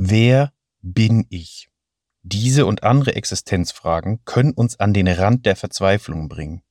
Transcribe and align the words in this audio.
Wer 0.00 0.52
bin 0.80 1.26
ich? 1.28 1.70
Diese 2.22 2.66
und 2.66 2.84
andere 2.84 3.16
Existenzfragen 3.16 4.20
können 4.24 4.52
uns 4.52 4.78
an 4.78 4.94
den 4.94 5.08
Rand 5.08 5.44
der 5.44 5.56
Verzweiflung 5.56 6.28
bringen. 6.28 6.62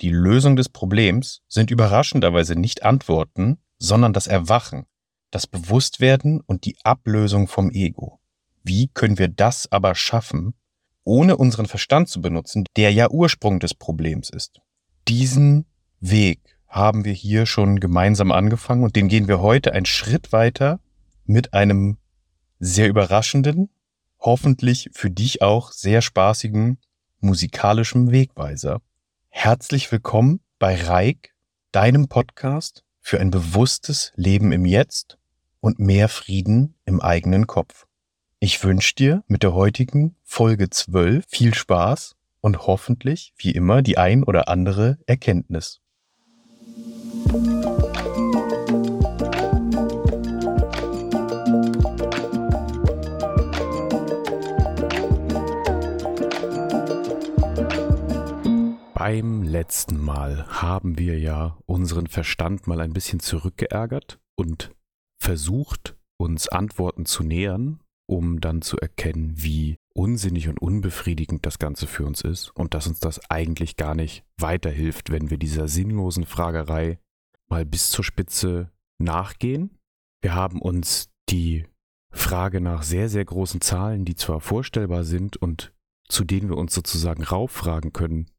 Die 0.00 0.08
Lösung 0.10 0.56
des 0.56 0.68
Problems 0.68 1.42
sind 1.46 1.70
überraschenderweise 1.70 2.56
nicht 2.56 2.82
Antworten, 2.82 3.58
sondern 3.78 4.12
das 4.12 4.26
Erwachen, 4.26 4.86
das 5.30 5.46
Bewusstwerden 5.46 6.40
und 6.40 6.64
die 6.64 6.76
Ablösung 6.82 7.46
vom 7.46 7.70
Ego. 7.70 8.18
Wie 8.64 8.88
können 8.88 9.20
wir 9.20 9.28
das 9.28 9.70
aber 9.70 9.94
schaffen, 9.94 10.54
ohne 11.04 11.36
unseren 11.36 11.66
Verstand 11.66 12.08
zu 12.08 12.20
benutzen, 12.20 12.64
der 12.74 12.92
ja 12.92 13.08
Ursprung 13.08 13.60
des 13.60 13.74
Problems 13.74 14.30
ist? 14.30 14.60
Diesen 15.06 15.66
Weg 16.00 16.58
haben 16.66 17.04
wir 17.04 17.12
hier 17.12 17.46
schon 17.46 17.78
gemeinsam 17.78 18.32
angefangen 18.32 18.82
und 18.82 18.96
den 18.96 19.06
gehen 19.06 19.28
wir 19.28 19.40
heute 19.40 19.74
einen 19.74 19.86
Schritt 19.86 20.32
weiter 20.32 20.80
mit 21.24 21.54
einem 21.54 21.98
sehr 22.58 22.88
überraschenden, 22.88 23.70
hoffentlich 24.20 24.90
für 24.92 25.10
dich 25.10 25.42
auch 25.42 25.72
sehr 25.72 26.02
spaßigen 26.02 26.78
musikalischen 27.20 28.10
Wegweiser. 28.10 28.80
Herzlich 29.28 29.90
willkommen 29.90 30.40
bei 30.58 30.76
Reik, 30.76 31.34
deinem 31.72 32.08
Podcast 32.08 32.84
für 33.00 33.20
ein 33.20 33.30
bewusstes 33.30 34.12
Leben 34.16 34.52
im 34.52 34.64
Jetzt 34.64 35.18
und 35.60 35.78
mehr 35.78 36.08
Frieden 36.08 36.74
im 36.84 37.00
eigenen 37.00 37.46
Kopf. 37.46 37.86
Ich 38.38 38.62
wünsche 38.62 38.94
dir 38.94 39.24
mit 39.26 39.42
der 39.42 39.54
heutigen 39.54 40.16
Folge 40.22 40.70
12 40.70 41.24
viel 41.28 41.54
Spaß 41.54 42.16
und 42.40 42.66
hoffentlich, 42.66 43.32
wie 43.36 43.52
immer, 43.52 43.82
die 43.82 43.98
ein 43.98 44.22
oder 44.22 44.48
andere 44.48 44.98
Erkenntnis. 45.06 45.80
Beim 59.06 59.42
letzten 59.42 60.00
Mal 60.00 60.46
haben 60.46 60.96
wir 60.96 61.18
ja 61.18 61.58
unseren 61.66 62.06
Verstand 62.06 62.66
mal 62.66 62.80
ein 62.80 62.94
bisschen 62.94 63.20
zurückgeärgert 63.20 64.18
und 64.34 64.74
versucht, 65.20 65.94
uns 66.16 66.48
Antworten 66.48 67.04
zu 67.04 67.22
nähern, 67.22 67.80
um 68.08 68.40
dann 68.40 68.62
zu 68.62 68.78
erkennen, 68.78 69.34
wie 69.36 69.76
unsinnig 69.94 70.48
und 70.48 70.58
unbefriedigend 70.58 71.44
das 71.44 71.58
Ganze 71.58 71.86
für 71.86 72.06
uns 72.06 72.22
ist 72.22 72.56
und 72.56 72.72
dass 72.72 72.86
uns 72.86 72.98
das 72.98 73.20
eigentlich 73.28 73.76
gar 73.76 73.94
nicht 73.94 74.24
weiterhilft, 74.40 75.10
wenn 75.10 75.28
wir 75.28 75.36
dieser 75.36 75.68
sinnlosen 75.68 76.24
Fragerei 76.24 76.98
mal 77.50 77.66
bis 77.66 77.90
zur 77.90 78.04
Spitze 78.04 78.72
nachgehen. 78.98 79.76
Wir 80.22 80.34
haben 80.34 80.62
uns 80.62 81.10
die 81.28 81.66
Frage 82.10 82.62
nach 82.62 82.82
sehr, 82.82 83.10
sehr 83.10 83.26
großen 83.26 83.60
Zahlen, 83.60 84.06
die 84.06 84.14
zwar 84.14 84.40
vorstellbar 84.40 85.04
sind 85.04 85.36
und 85.36 85.74
zu 86.08 86.24
denen 86.24 86.48
wir 86.48 86.56
uns 86.56 86.72
sozusagen 86.72 87.22
rauffragen 87.22 87.92
können, 87.92 88.30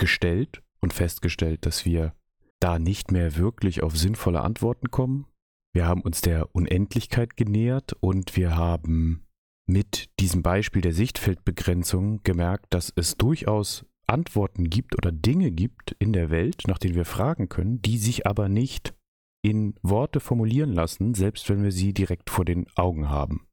gestellt 0.00 0.62
und 0.80 0.92
festgestellt, 0.92 1.64
dass 1.64 1.84
wir 1.84 2.14
da 2.58 2.80
nicht 2.80 3.12
mehr 3.12 3.36
wirklich 3.36 3.84
auf 3.84 3.96
sinnvolle 3.96 4.40
Antworten 4.40 4.90
kommen. 4.90 5.26
Wir 5.72 5.86
haben 5.86 6.00
uns 6.00 6.20
der 6.20 6.54
Unendlichkeit 6.54 7.36
genähert 7.36 7.92
und 8.00 8.36
wir 8.36 8.56
haben 8.56 9.24
mit 9.66 10.10
diesem 10.18 10.42
Beispiel 10.42 10.82
der 10.82 10.92
Sichtfeldbegrenzung 10.92 12.24
gemerkt, 12.24 12.66
dass 12.70 12.92
es 12.96 13.16
durchaus 13.16 13.86
Antworten 14.08 14.68
gibt 14.68 14.96
oder 14.96 15.12
Dinge 15.12 15.52
gibt 15.52 15.94
in 16.00 16.12
der 16.12 16.30
Welt, 16.30 16.64
nach 16.66 16.78
denen 16.78 16.96
wir 16.96 17.04
fragen 17.04 17.48
können, 17.48 17.80
die 17.80 17.98
sich 17.98 18.26
aber 18.26 18.48
nicht 18.48 18.94
in 19.42 19.74
Worte 19.82 20.18
formulieren 20.18 20.72
lassen, 20.72 21.14
selbst 21.14 21.48
wenn 21.48 21.62
wir 21.62 21.72
sie 21.72 21.94
direkt 21.94 22.28
vor 22.30 22.44
den 22.44 22.66
Augen 22.74 23.08
haben. 23.08 23.46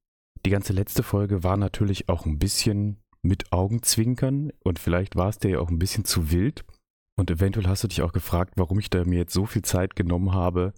Die 0.45 0.50
ganze 0.50 0.73
letzte 0.73 1.03
Folge 1.03 1.44
war 1.44 1.58
natürlich 1.58 2.09
auch 2.09 2.25
ein 2.25 2.40
bisschen 2.40 2.98
mit 3.21 3.51
Augenzwinkern 3.51 4.51
und 4.63 4.79
vielleicht 4.79 5.15
war 5.15 5.29
es 5.29 5.39
dir 5.39 5.51
ja 5.51 5.59
auch 5.59 5.69
ein 5.69 5.79
bisschen 5.79 6.05
zu 6.05 6.31
wild. 6.31 6.65
Und 7.19 7.31
eventuell 7.31 7.67
hast 7.67 7.83
du 7.83 7.87
dich 7.87 8.01
auch 8.03 8.13
gefragt, 8.13 8.53
warum 8.57 8.79
ich 8.79 8.89
da 8.89 9.03
mir 9.03 9.19
jetzt 9.19 9.33
so 9.33 9.45
viel 9.45 9.63
Zeit 9.63 9.95
genommen 9.95 10.33
habe, 10.33 10.73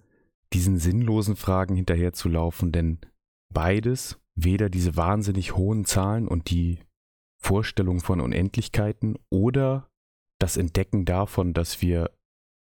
diesen 0.52 0.78
sinnlosen 0.78 1.36
Fragen 1.36 1.76
hinterherzulaufen, 1.76 2.72
denn 2.72 2.98
beides, 3.52 4.18
weder 4.34 4.70
diese 4.70 4.96
wahnsinnig 4.96 5.54
hohen 5.54 5.84
Zahlen 5.84 6.26
und 6.26 6.50
die 6.50 6.78
Vorstellung 7.42 8.00
von 8.00 8.20
Unendlichkeiten 8.20 9.16
oder 9.30 9.88
das 10.38 10.56
Entdecken 10.56 11.04
davon, 11.04 11.52
dass 11.52 11.82
wir 11.82 12.10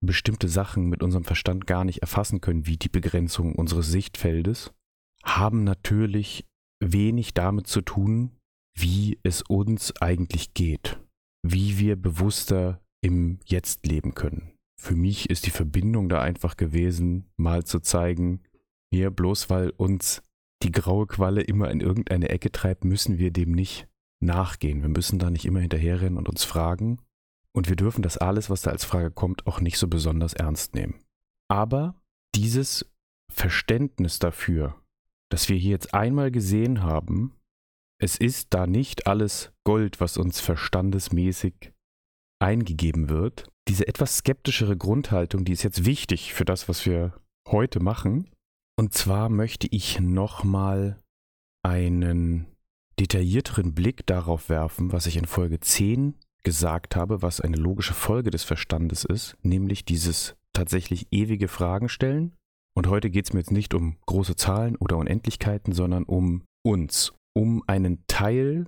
bestimmte 0.00 0.49
Sachen 0.49 0.87
mit 0.87 1.03
unserem 1.03 1.25
Verstand 1.25 1.67
gar 1.67 1.84
nicht 1.84 2.03
erfassen 2.03 2.41
können, 2.41 2.67
wie 2.67 2.77
die 2.77 2.88
Begrenzung 2.88 3.55
unseres 3.55 3.88
Sichtfeldes, 3.88 4.72
haben 5.25 5.65
natürlich 5.65 6.47
wenig 6.81 7.34
damit 7.34 7.67
zu 7.67 7.81
tun, 7.81 8.38
wie 8.81 9.19
es 9.22 9.43
uns 9.43 9.94
eigentlich 10.00 10.55
geht, 10.55 10.99
wie 11.43 11.78
wir 11.78 11.97
bewusster 11.97 12.81
im 13.00 13.39
Jetzt 13.44 13.87
leben 13.87 14.15
können. 14.15 14.53
Für 14.81 14.94
mich 14.94 15.31
ist 15.31 15.47
die 15.47 15.50
Verbindung 15.50 16.09
da 16.09 16.21
einfach 16.21 16.56
gewesen, 16.56 17.27
mal 17.37 17.65
zu 17.65 17.81
zeigen, 17.81 18.41
hier 18.93 19.11
bloß 19.11 19.50
weil 19.50 19.71
uns 19.71 20.22
die 20.62 20.72
graue 20.72 21.06
Qualle 21.06 21.43
immer 21.43 21.71
in 21.71 21.81
irgendeine 21.81 22.28
Ecke 22.28 22.50
treibt, 22.50 22.84
müssen 22.84 23.19
wir 23.19 23.31
dem 23.31 23.53
nicht 23.53 23.88
nachgehen. 24.21 24.83
Wir 24.83 24.88
müssen 24.88 25.19
da 25.19 25.31
nicht 25.31 25.44
immer 25.44 25.61
hinterherrennen 25.61 26.19
und 26.19 26.28
uns 26.28 26.44
fragen. 26.44 26.99
Und 27.53 27.69
wir 27.69 27.77
dürfen 27.77 28.03
das 28.03 28.19
alles, 28.19 28.50
was 28.50 28.62
da 28.62 28.71
als 28.71 28.84
Frage 28.84 29.11
kommt, 29.11 29.47
auch 29.47 29.61
nicht 29.61 29.78
so 29.78 29.88
besonders 29.88 30.33
ernst 30.33 30.75
nehmen. 30.75 31.00
Aber 31.49 32.00
dieses 32.34 32.91
Verständnis 33.31 34.19
dafür, 34.19 34.81
dass 35.31 35.49
wir 35.49 35.56
hier 35.56 35.71
jetzt 35.71 35.94
einmal 35.94 36.31
gesehen 36.31 36.83
haben, 36.83 37.38
es 38.01 38.17
ist 38.17 38.49
da 38.51 38.67
nicht 38.67 39.07
alles 39.07 39.53
Gold, 39.65 40.01
was 40.01 40.17
uns 40.17 40.41
verstandesmäßig 40.41 41.73
eingegeben 42.41 43.09
wird. 43.09 43.49
Diese 43.69 43.87
etwas 43.89 44.19
skeptischere 44.19 44.77
Grundhaltung, 44.77 45.45
die 45.45 45.53
ist 45.53 45.65
jetzt 45.65 45.85
wichtig 45.85 46.33
für 46.33 46.45
das, 46.45 46.69
was 46.69 46.87
wir 46.87 47.15
heute 47.49 47.81
machen. 47.81 48.31
Und 48.79 48.95
zwar 48.95 49.29
möchte 49.29 49.67
ich 49.71 49.99
nochmal 49.99 51.03
einen 51.65 52.47
detaillierteren 53.01 53.75
Blick 53.75 54.07
darauf 54.07 54.49
werfen, 54.49 54.93
was 54.93 55.07
ich 55.07 55.17
in 55.17 55.27
Folge 55.27 55.61
10 55.61 56.15
gesagt 56.45 56.95
habe, 56.95 57.21
was 57.21 57.41
eine 57.41 57.57
logische 57.57 57.95
Folge 57.95 58.31
des 58.31 58.45
Verstandes 58.45 59.05
ist, 59.05 59.37
nämlich 59.43 59.85
dieses 59.85 60.37
tatsächlich 60.53 61.09
ewige 61.11 61.49
Fragen 61.49 61.89
stellen. 61.89 62.37
Und 62.77 62.87
heute 62.87 63.11
geht 63.11 63.25
es 63.25 63.33
mir 63.33 63.41
jetzt 63.41 63.51
nicht 63.51 63.75
um 63.75 63.97
große 64.07 64.37
Zahlen 64.37 64.77
oder 64.77 64.97
Unendlichkeiten, 64.99 65.73
sondern 65.73 66.05
um 66.05 66.45
uns, 66.65 67.13
um 67.38 67.62
einen 67.69 68.04
Teil 68.09 68.66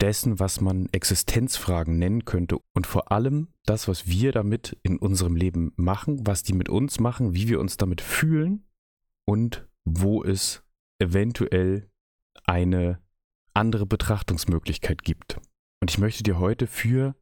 dessen, 0.00 0.40
was 0.40 0.60
man 0.60 0.88
Existenzfragen 0.90 1.96
nennen 1.96 2.24
könnte 2.24 2.58
und 2.74 2.88
vor 2.88 3.12
allem 3.12 3.46
das, 3.64 3.86
was 3.86 4.08
wir 4.08 4.32
damit 4.32 4.76
in 4.82 4.96
unserem 4.96 5.36
Leben 5.36 5.72
machen, 5.76 6.26
was 6.26 6.42
die 6.42 6.52
mit 6.52 6.68
uns 6.68 6.98
machen, 6.98 7.34
wie 7.34 7.46
wir 7.46 7.60
uns 7.60 7.76
damit 7.76 8.00
fühlen 8.00 8.66
und 9.26 9.68
wo 9.84 10.24
es 10.24 10.64
eventuell 10.98 11.88
eine 12.42 13.00
andere 13.54 13.86
Betrachtungsmöglichkeit 13.86 15.04
gibt. 15.04 15.40
Und 15.80 15.92
ich 15.92 15.98
möchte 15.98 16.24
dir 16.24 16.40
heute 16.40 16.66
für 16.66 17.14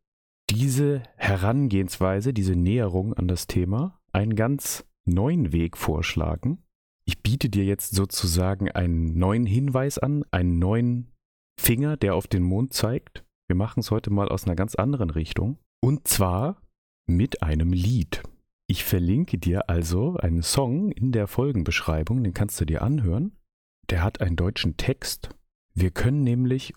diese 0.48 1.02
Herangehensweise, 1.16 2.32
diese 2.32 2.56
Näherung 2.56 3.12
an 3.12 3.28
das 3.28 3.46
Thema 3.46 4.00
einen 4.12 4.36
ganz 4.36 4.86
neuen 5.04 5.52
Weg 5.52 5.76
vorschlagen, 5.76 6.62
ich 7.08 7.22
biete 7.22 7.48
dir 7.48 7.64
jetzt 7.64 7.94
sozusagen 7.94 8.70
einen 8.70 9.18
neuen 9.18 9.46
Hinweis 9.46 9.98
an, 9.98 10.24
einen 10.30 10.58
neuen 10.58 11.10
Finger, 11.58 11.96
der 11.96 12.14
auf 12.14 12.26
den 12.26 12.42
Mond 12.42 12.74
zeigt. 12.74 13.24
Wir 13.48 13.56
machen 13.56 13.80
es 13.80 13.90
heute 13.90 14.10
mal 14.10 14.28
aus 14.28 14.44
einer 14.44 14.56
ganz 14.56 14.74
anderen 14.74 15.08
Richtung. 15.08 15.56
Und 15.80 16.06
zwar 16.06 16.60
mit 17.06 17.42
einem 17.42 17.72
Lied. 17.72 18.22
Ich 18.66 18.84
verlinke 18.84 19.38
dir 19.38 19.70
also 19.70 20.18
einen 20.18 20.42
Song 20.42 20.92
in 20.92 21.10
der 21.12 21.28
Folgenbeschreibung, 21.28 22.22
den 22.22 22.34
kannst 22.34 22.60
du 22.60 22.66
dir 22.66 22.82
anhören. 22.82 23.32
Der 23.88 24.02
hat 24.02 24.20
einen 24.20 24.36
deutschen 24.36 24.76
Text. 24.76 25.30
Wir 25.72 25.90
können 25.90 26.24
nämlich 26.24 26.74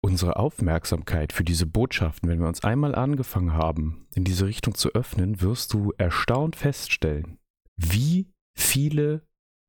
unsere 0.00 0.36
Aufmerksamkeit 0.36 1.32
für 1.32 1.42
diese 1.42 1.66
Botschaften, 1.66 2.28
wenn 2.28 2.38
wir 2.38 2.46
uns 2.46 2.62
einmal 2.62 2.94
angefangen 2.94 3.52
haben, 3.52 4.06
in 4.14 4.22
diese 4.22 4.46
Richtung 4.46 4.76
zu 4.76 4.90
öffnen, 4.90 5.40
wirst 5.40 5.72
du 5.72 5.92
erstaunt 5.98 6.54
feststellen, 6.54 7.38
wie 7.76 8.28
viele 8.56 9.26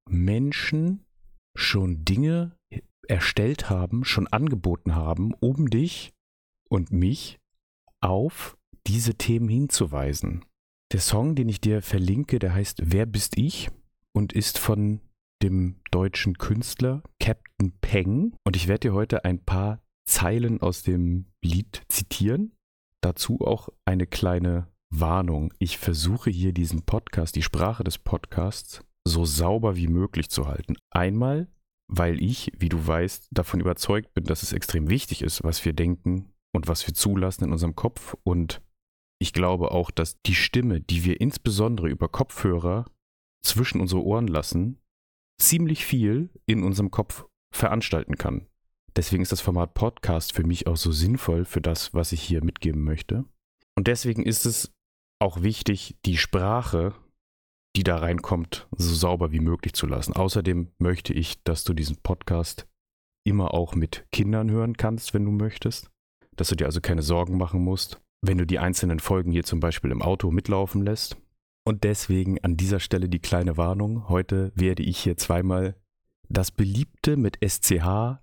Menschen 0.09 1.05
schon 1.55 2.03
Dinge 2.05 2.57
erstellt 3.07 3.69
haben, 3.69 4.05
schon 4.05 4.27
angeboten 4.27 4.95
haben, 4.95 5.33
um 5.39 5.69
dich 5.69 6.13
und 6.69 6.91
mich 6.91 7.39
auf 8.01 8.57
diese 8.87 9.15
Themen 9.15 9.49
hinzuweisen. 9.49 10.45
Der 10.91 10.99
Song, 10.99 11.35
den 11.35 11.49
ich 11.49 11.61
dir 11.61 11.81
verlinke, 11.81 12.39
der 12.39 12.53
heißt 12.53 12.81
Wer 12.85 13.05
bist 13.05 13.37
ich 13.37 13.69
und 14.13 14.33
ist 14.33 14.59
von 14.59 15.01
dem 15.41 15.75
deutschen 15.91 16.37
Künstler 16.37 17.03
Captain 17.19 17.73
Peng. 17.81 18.35
Und 18.45 18.55
ich 18.55 18.67
werde 18.67 18.89
dir 18.89 18.93
heute 18.93 19.25
ein 19.25 19.43
paar 19.43 19.81
Zeilen 20.05 20.61
aus 20.61 20.83
dem 20.83 21.25
Lied 21.43 21.83
zitieren. 21.89 22.55
Dazu 23.01 23.41
auch 23.41 23.69
eine 23.85 24.07
kleine 24.07 24.67
Warnung. 24.89 25.53
Ich 25.59 25.77
versuche 25.77 26.29
hier 26.29 26.53
diesen 26.53 26.83
Podcast, 26.83 27.35
die 27.35 27.41
Sprache 27.41 27.83
des 27.83 27.97
Podcasts, 27.97 28.83
so 29.05 29.25
sauber 29.25 29.75
wie 29.75 29.87
möglich 29.87 30.29
zu 30.29 30.47
halten. 30.47 30.75
Einmal, 30.89 31.47
weil 31.87 32.21
ich, 32.21 32.51
wie 32.57 32.69
du 32.69 32.85
weißt, 32.85 33.27
davon 33.31 33.59
überzeugt 33.59 34.13
bin, 34.13 34.23
dass 34.23 34.43
es 34.43 34.53
extrem 34.53 34.89
wichtig 34.89 35.21
ist, 35.21 35.43
was 35.43 35.63
wir 35.65 35.73
denken 35.73 36.33
und 36.53 36.67
was 36.67 36.87
wir 36.87 36.93
zulassen 36.93 37.45
in 37.45 37.51
unserem 37.51 37.75
Kopf. 37.75 38.15
Und 38.23 38.61
ich 39.19 39.33
glaube 39.33 39.71
auch, 39.71 39.91
dass 39.91 40.21
die 40.21 40.35
Stimme, 40.35 40.81
die 40.81 41.03
wir 41.03 41.19
insbesondere 41.21 41.89
über 41.89 42.07
Kopfhörer 42.07 42.85
zwischen 43.45 43.81
unsere 43.81 44.03
Ohren 44.03 44.27
lassen, 44.27 44.79
ziemlich 45.41 45.85
viel 45.85 46.29
in 46.45 46.63
unserem 46.63 46.91
Kopf 46.91 47.25
veranstalten 47.53 48.17
kann. 48.17 48.47
Deswegen 48.95 49.23
ist 49.23 49.31
das 49.31 49.41
Format 49.41 49.73
Podcast 49.73 50.33
für 50.33 50.43
mich 50.43 50.67
auch 50.67 50.77
so 50.77 50.91
sinnvoll 50.91 51.45
für 51.45 51.61
das, 51.61 51.93
was 51.93 52.11
ich 52.11 52.21
hier 52.21 52.43
mitgeben 52.43 52.83
möchte. 52.83 53.25
Und 53.75 53.87
deswegen 53.87 54.23
ist 54.23 54.45
es 54.45 54.71
auch 55.19 55.41
wichtig, 55.41 55.97
die 56.05 56.17
Sprache, 56.17 56.93
die 57.75 57.83
da 57.83 57.97
reinkommt, 57.97 58.67
so 58.77 58.93
sauber 58.93 59.31
wie 59.31 59.39
möglich 59.39 59.73
zu 59.73 59.87
lassen. 59.87 60.13
Außerdem 60.13 60.71
möchte 60.77 61.13
ich, 61.13 61.43
dass 61.43 61.63
du 61.63 61.73
diesen 61.73 61.97
Podcast 61.97 62.67
immer 63.25 63.53
auch 63.53 63.75
mit 63.75 64.05
Kindern 64.11 64.51
hören 64.51 64.77
kannst, 64.77 65.13
wenn 65.13 65.25
du 65.25 65.31
möchtest. 65.31 65.89
Dass 66.35 66.49
du 66.49 66.55
dir 66.55 66.65
also 66.65 66.81
keine 66.81 67.01
Sorgen 67.01 67.37
machen 67.37 67.63
musst, 67.63 68.01
wenn 68.21 68.37
du 68.37 68.45
die 68.45 68.59
einzelnen 68.59 68.99
Folgen 68.99 69.31
hier 69.31 69.43
zum 69.43 69.59
Beispiel 69.59 69.91
im 69.91 70.01
Auto 70.01 70.31
mitlaufen 70.31 70.83
lässt. 70.83 71.17
Und 71.65 71.83
deswegen 71.83 72.43
an 72.43 72.57
dieser 72.57 72.79
Stelle 72.79 73.07
die 73.07 73.19
kleine 73.19 73.57
Warnung. 73.57 74.09
Heute 74.09 74.51
werde 74.55 74.83
ich 74.83 74.99
hier 74.99 75.17
zweimal 75.17 75.75
das 76.29 76.51
beliebte 76.51 77.15
mit 77.15 77.37
SCH 77.43 78.19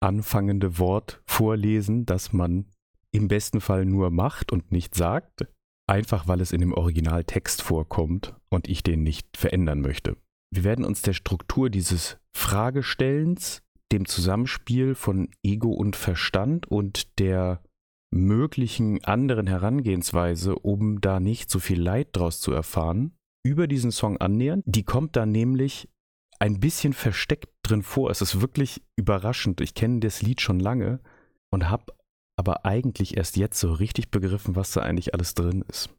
anfangende 0.00 0.78
Wort 0.78 1.20
vorlesen, 1.26 2.06
das 2.06 2.32
man 2.32 2.66
im 3.10 3.28
besten 3.28 3.60
Fall 3.60 3.84
nur 3.84 4.10
macht 4.10 4.52
und 4.52 4.70
nicht 4.70 4.94
sagt, 4.94 5.46
einfach 5.88 6.28
weil 6.28 6.40
es 6.40 6.52
in 6.52 6.60
dem 6.60 6.72
Originaltext 6.72 7.62
vorkommt 7.62 8.34
und 8.48 8.68
ich 8.68 8.82
den 8.82 9.02
nicht 9.02 9.36
verändern 9.36 9.80
möchte. 9.80 10.16
Wir 10.50 10.64
werden 10.64 10.84
uns 10.84 11.02
der 11.02 11.12
Struktur 11.12 11.70
dieses 11.70 12.18
Fragestellens, 12.32 13.62
dem 13.92 14.06
Zusammenspiel 14.06 14.94
von 14.94 15.28
Ego 15.42 15.70
und 15.70 15.96
Verstand 15.96 16.66
und 16.66 17.18
der 17.18 17.62
möglichen 18.10 19.04
anderen 19.04 19.46
Herangehensweise, 19.46 20.58
um 20.58 21.00
da 21.00 21.20
nicht 21.20 21.50
so 21.50 21.58
viel 21.58 21.80
Leid 21.80 22.08
draus 22.12 22.40
zu 22.40 22.52
erfahren, 22.52 23.12
über 23.44 23.66
diesen 23.66 23.92
Song 23.92 24.16
annähern. 24.18 24.62
Die 24.64 24.84
kommt 24.84 25.16
dann 25.16 25.30
nämlich 25.30 25.88
ein 26.38 26.60
bisschen 26.60 26.92
versteckt 26.92 27.48
drin 27.62 27.82
vor. 27.82 28.10
Es 28.10 28.22
ist 28.22 28.40
wirklich 28.40 28.82
überraschend. 28.96 29.60
Ich 29.60 29.74
kenne 29.74 30.00
das 30.00 30.22
Lied 30.22 30.40
schon 30.40 30.60
lange 30.60 31.00
und 31.50 31.68
habe 31.68 31.92
aber 32.38 32.64
eigentlich 32.64 33.16
erst 33.16 33.36
jetzt 33.36 33.58
so 33.58 33.72
richtig 33.72 34.10
begriffen, 34.10 34.54
was 34.56 34.72
da 34.72 34.82
eigentlich 34.82 35.12
alles 35.12 35.34
drin 35.34 35.64
ist. 35.68 35.90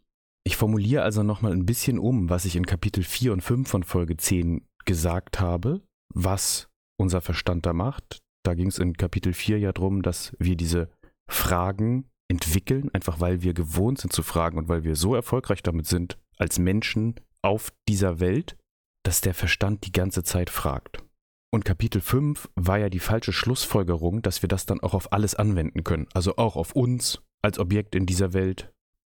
Ich 0.45 0.55
formuliere 0.55 1.03
also 1.03 1.21
nochmal 1.21 1.51
ein 1.51 1.65
bisschen 1.65 1.99
um, 1.99 2.29
was 2.29 2.45
ich 2.45 2.55
in 2.55 2.65
Kapitel 2.65 3.03
4 3.03 3.33
und 3.33 3.41
5 3.41 3.69
von 3.69 3.83
Folge 3.83 4.15
10 4.15 4.65
gesagt 4.85 5.39
habe, 5.39 5.81
was 6.13 6.69
unser 6.97 7.21
Verstand 7.21 7.65
da 7.65 7.73
macht. 7.73 8.19
Da 8.43 8.53
ging 8.53 8.67
es 8.67 8.79
in 8.79 8.95
Kapitel 8.95 9.33
4 9.33 9.59
ja 9.59 9.73
darum, 9.73 10.01
dass 10.01 10.35
wir 10.39 10.55
diese 10.55 10.89
Fragen 11.29 12.09
entwickeln, 12.31 12.89
einfach 12.93 13.19
weil 13.19 13.41
wir 13.41 13.53
gewohnt 13.53 13.99
sind 13.99 14.13
zu 14.13 14.23
fragen 14.23 14.57
und 14.57 14.69
weil 14.69 14.83
wir 14.83 14.95
so 14.95 15.15
erfolgreich 15.15 15.61
damit 15.61 15.87
sind, 15.87 16.17
als 16.37 16.57
Menschen 16.57 17.15
auf 17.41 17.73
dieser 17.87 18.19
Welt, 18.19 18.55
dass 19.03 19.21
der 19.21 19.33
Verstand 19.33 19.85
die 19.85 19.91
ganze 19.91 20.23
Zeit 20.23 20.49
fragt. 20.49 21.03
Und 21.51 21.65
Kapitel 21.65 22.01
5 22.01 22.49
war 22.55 22.77
ja 22.77 22.89
die 22.89 22.99
falsche 22.99 23.33
Schlussfolgerung, 23.33 24.21
dass 24.21 24.43
wir 24.43 24.49
das 24.49 24.65
dann 24.65 24.81
auch 24.81 24.93
auf 24.93 25.11
alles 25.11 25.35
anwenden 25.35 25.83
können, 25.83 26.07
also 26.13 26.37
auch 26.37 26.55
auf 26.55 26.75
uns 26.75 27.21
als 27.41 27.57
Objekt 27.57 27.95
in 27.95 28.05
dieser 28.05 28.33
Welt. 28.33 28.71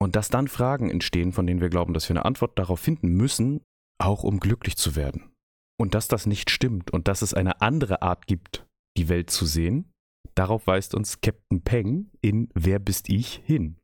Und 0.01 0.15
dass 0.15 0.29
dann 0.29 0.47
Fragen 0.47 0.89
entstehen, 0.89 1.33
von 1.33 1.47
denen 1.47 1.59
wir 1.59 1.69
glauben, 1.69 1.93
dass 1.93 2.07
wir 2.07 2.15
eine 2.15 2.25
Antwort 2.25 2.57
darauf 2.57 2.79
finden 2.79 3.09
müssen, 3.09 3.61
auch 3.99 4.23
um 4.23 4.39
glücklich 4.39 4.77
zu 4.77 4.95
werden. 4.95 5.31
Und 5.77 5.95
dass 5.95 6.07
das 6.07 6.25
nicht 6.25 6.51
stimmt 6.51 6.91
und 6.91 7.07
dass 7.07 7.21
es 7.21 7.33
eine 7.33 7.61
andere 7.61 8.01
Art 8.01 8.27
gibt, 8.27 8.65
die 8.97 9.09
Welt 9.09 9.29
zu 9.29 9.45
sehen, 9.45 9.91
darauf 10.35 10.67
weist 10.67 10.93
uns 10.93 11.21
Captain 11.21 11.61
Peng 11.61 12.11
in 12.21 12.49
Wer 12.53 12.79
bist 12.79 13.09
ich 13.09 13.41
hin. 13.45 13.77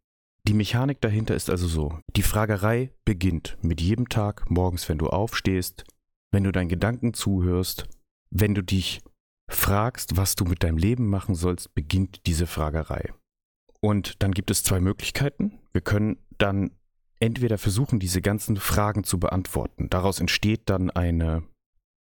Die 0.47 0.53
Mechanik 0.53 1.01
dahinter 1.01 1.35
ist 1.35 1.49
also 1.49 1.67
so. 1.67 1.99
Die 2.15 2.21
Fragerei 2.21 2.91
beginnt 3.03 3.57
mit 3.61 3.81
jedem 3.81 4.09
Tag 4.09 4.49
morgens, 4.51 4.87
wenn 4.87 4.99
du 4.99 5.07
aufstehst, 5.07 5.85
wenn 6.31 6.43
du 6.43 6.51
deinen 6.51 6.69
Gedanken 6.69 7.13
zuhörst, 7.13 7.87
wenn 8.37 8.53
du 8.53 8.61
dich 8.61 9.01
fragst, 9.49 10.17
was 10.17 10.35
du 10.35 10.43
mit 10.43 10.63
deinem 10.63 10.77
Leben 10.77 11.07
machen 11.07 11.35
sollst, 11.35 11.73
beginnt 11.73 12.25
diese 12.25 12.47
Fragerei. 12.47 13.13
Und 13.79 14.21
dann 14.21 14.31
gibt 14.31 14.51
es 14.51 14.63
zwei 14.63 14.79
Möglichkeiten. 14.79 15.59
Wir 15.71 15.81
können 15.81 16.17
dann 16.37 16.71
entweder 17.19 17.57
versuchen, 17.57 17.99
diese 17.99 18.21
ganzen 18.21 18.57
Fragen 18.57 19.05
zu 19.05 19.19
beantworten. 19.19 19.89
Daraus 19.89 20.19
entsteht 20.19 20.63
dann 20.65 20.89
eine 20.89 21.43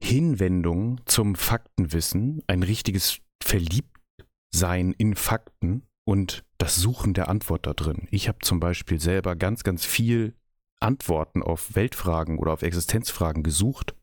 Hinwendung 0.02 1.00
zum 1.06 1.36
Faktenwissen, 1.36 2.42
ein 2.48 2.64
richtiges 2.64 3.20
Verliebtsein 3.42 4.92
in 4.92 5.14
Fakten 5.14 5.86
und 6.04 6.44
das 6.58 6.76
Suchen 6.76 7.14
der 7.14 7.28
Antwort 7.28 7.66
da 7.66 7.74
drin. 7.74 8.08
Ich 8.10 8.26
habe 8.26 8.38
zum 8.42 8.58
Beispiel 8.58 9.00
selber 9.00 9.36
ganz, 9.36 9.62
ganz 9.62 9.84
viel 9.84 10.34
Antworten 10.80 11.42
auf 11.42 11.76
Weltfragen 11.76 12.38
oder 12.38 12.52
auf 12.52 12.62
Existenzfragen 12.62 13.42
gesucht, 13.42 13.94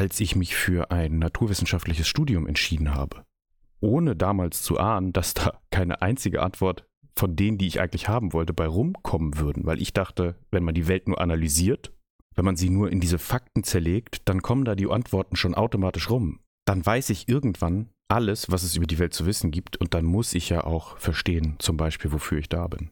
als 0.00 0.18
ich 0.18 0.34
mich 0.34 0.56
für 0.56 0.90
ein 0.90 1.18
naturwissenschaftliches 1.18 2.08
Studium 2.08 2.46
entschieden 2.46 2.94
habe. 2.94 3.22
Ohne 3.80 4.16
damals 4.16 4.62
zu 4.62 4.78
ahnen, 4.78 5.12
dass 5.12 5.34
da 5.34 5.60
keine 5.70 6.00
einzige 6.00 6.40
Antwort 6.40 6.86
von 7.14 7.36
denen, 7.36 7.58
die 7.58 7.66
ich 7.66 7.82
eigentlich 7.82 8.08
haben 8.08 8.32
wollte, 8.32 8.54
bei 8.54 8.66
rumkommen 8.66 9.36
würden, 9.36 9.66
weil 9.66 9.78
ich 9.78 9.92
dachte, 9.92 10.36
wenn 10.50 10.64
man 10.64 10.74
die 10.74 10.88
Welt 10.88 11.06
nur 11.06 11.20
analysiert, 11.20 11.92
wenn 12.34 12.46
man 12.46 12.56
sie 12.56 12.70
nur 12.70 12.90
in 12.90 13.00
diese 13.00 13.18
Fakten 13.18 13.62
zerlegt, 13.62 14.26
dann 14.26 14.40
kommen 14.40 14.64
da 14.64 14.74
die 14.74 14.88
Antworten 14.88 15.36
schon 15.36 15.54
automatisch 15.54 16.08
rum. 16.08 16.40
Dann 16.64 16.84
weiß 16.86 17.10
ich 17.10 17.28
irgendwann, 17.28 17.90
alles, 18.08 18.50
was 18.50 18.62
es 18.62 18.76
über 18.76 18.86
die 18.86 18.98
Welt 18.98 19.12
zu 19.12 19.26
wissen 19.26 19.50
gibt, 19.50 19.76
und 19.76 19.92
dann 19.92 20.06
muss 20.06 20.34
ich 20.34 20.48
ja 20.48 20.64
auch 20.64 20.96
verstehen, 20.96 21.56
zum 21.58 21.76
Beispiel, 21.76 22.10
wofür 22.10 22.38
ich 22.38 22.48
da 22.48 22.66
bin. 22.68 22.90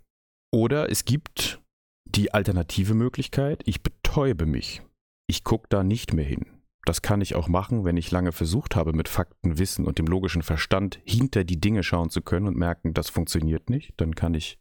Oder 0.53 0.91
es 0.91 1.07
gibt 1.07 1.63
die 2.05 2.35
alternative 2.35 2.93
Möglichkeit, 2.93 3.63
ich 3.65 3.83
betäube 3.83 4.45
mich. 4.45 4.83
Ich 5.27 5.43
gucke 5.43 5.69
da 5.71 5.83
nicht 5.83 6.13
mehr 6.13 6.27
hin. 6.27 6.58
Das 6.89 7.03
kann 7.03 7.21
ich 7.21 7.35
auch 7.35 7.49
machen, 7.49 7.85
wenn 7.85 7.99
ich 7.99 8.11
lange 8.11 8.33
versucht 8.33 8.75
habe, 8.75 8.95
mit 8.95 9.09
Fakten, 9.09 9.59
Wissen 9.59 9.85
und 9.85 9.99
dem 9.99 10.07
logischen 10.07 10.41
Verstand 10.41 11.03
hinter 11.05 11.45
die 11.45 11.61
Dinge 11.61 11.83
schauen 11.83 12.09
zu 12.09 12.23
können 12.23 12.47
und 12.47 12.57
merken, 12.57 12.95
das 12.95 13.11
funktioniert 13.11 13.69
nicht. 13.69 13.93
Dann 13.99 14.15
kann 14.15 14.33
ich 14.33 14.59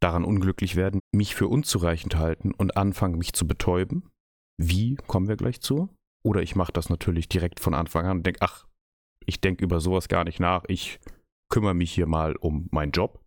daran 0.00 0.24
unglücklich 0.24 0.74
werden, 0.74 0.98
mich 1.14 1.36
für 1.36 1.46
unzureichend 1.46 2.16
halten 2.16 2.52
und 2.52 2.76
anfangen, 2.76 3.16
mich 3.16 3.32
zu 3.32 3.46
betäuben. 3.46 4.10
Wie 4.60 4.96
kommen 4.96 5.28
wir 5.28 5.36
gleich 5.36 5.60
zu? 5.60 5.88
Oder 6.24 6.42
ich 6.42 6.56
mache 6.56 6.72
das 6.72 6.90
natürlich 6.90 7.28
direkt 7.28 7.60
von 7.60 7.74
Anfang 7.74 8.06
an 8.06 8.16
und 8.16 8.26
denke, 8.26 8.42
ach, 8.42 8.66
ich 9.24 9.40
denke 9.40 9.62
über 9.62 9.78
sowas 9.78 10.08
gar 10.08 10.24
nicht 10.24 10.40
nach, 10.40 10.64
ich 10.66 10.98
kümmere 11.48 11.74
mich 11.74 11.92
hier 11.92 12.08
mal 12.08 12.34
um 12.34 12.66
meinen 12.72 12.90
Job. 12.90 13.22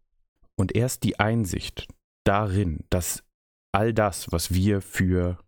Und 0.59 0.75
erst 0.75 1.05
die 1.05 1.17
Einsicht 1.21 1.87
darin, 2.25 2.83
dass 2.89 3.23
all 3.73 3.93
das, 3.93 4.29
was 4.33 4.53
wir 4.53 4.81
für 4.81 5.39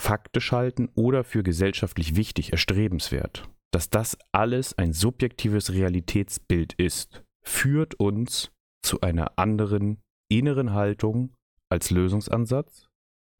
faktisch 0.00 0.52
halten 0.52 0.88
oder 0.94 1.24
für 1.24 1.42
gesellschaftlich 1.42 2.16
wichtig, 2.16 2.52
erstrebenswert, 2.52 3.48
dass 3.72 3.90
das 3.90 4.18
alles 4.32 4.76
ein 4.78 4.92
subjektives 4.92 5.72
Realitätsbild 5.72 6.74
ist, 6.74 7.24
führt 7.42 7.94
uns 7.94 8.52
zu 8.82 9.00
einer 9.00 9.38
anderen 9.38 10.02
inneren 10.30 10.72
Haltung 10.72 11.34
als 11.70 11.90
Lösungsansatz, 11.90 12.88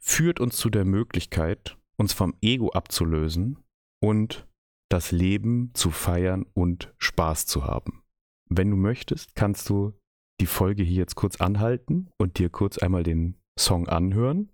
führt 0.00 0.40
uns 0.40 0.56
zu 0.56 0.70
der 0.70 0.84
Möglichkeit, 0.84 1.76
uns 1.96 2.12
vom 2.12 2.34
Ego 2.40 2.70
abzulösen 2.70 3.58
und 4.02 4.46
das 4.90 5.12
Leben 5.12 5.70
zu 5.74 5.90
feiern 5.90 6.46
und 6.54 6.94
Spaß 6.98 7.46
zu 7.46 7.64
haben. 7.64 8.02
Wenn 8.48 8.70
du 8.70 8.76
möchtest, 8.76 9.34
kannst 9.34 9.68
du 9.68 9.92
die 10.40 10.46
Folge 10.46 10.82
hier 10.82 10.98
jetzt 10.98 11.14
kurz 11.14 11.40
anhalten 11.40 12.10
und 12.18 12.38
dir 12.38 12.50
kurz 12.50 12.78
einmal 12.78 13.02
den 13.02 13.36
Song 13.58 13.88
anhören. 13.88 14.50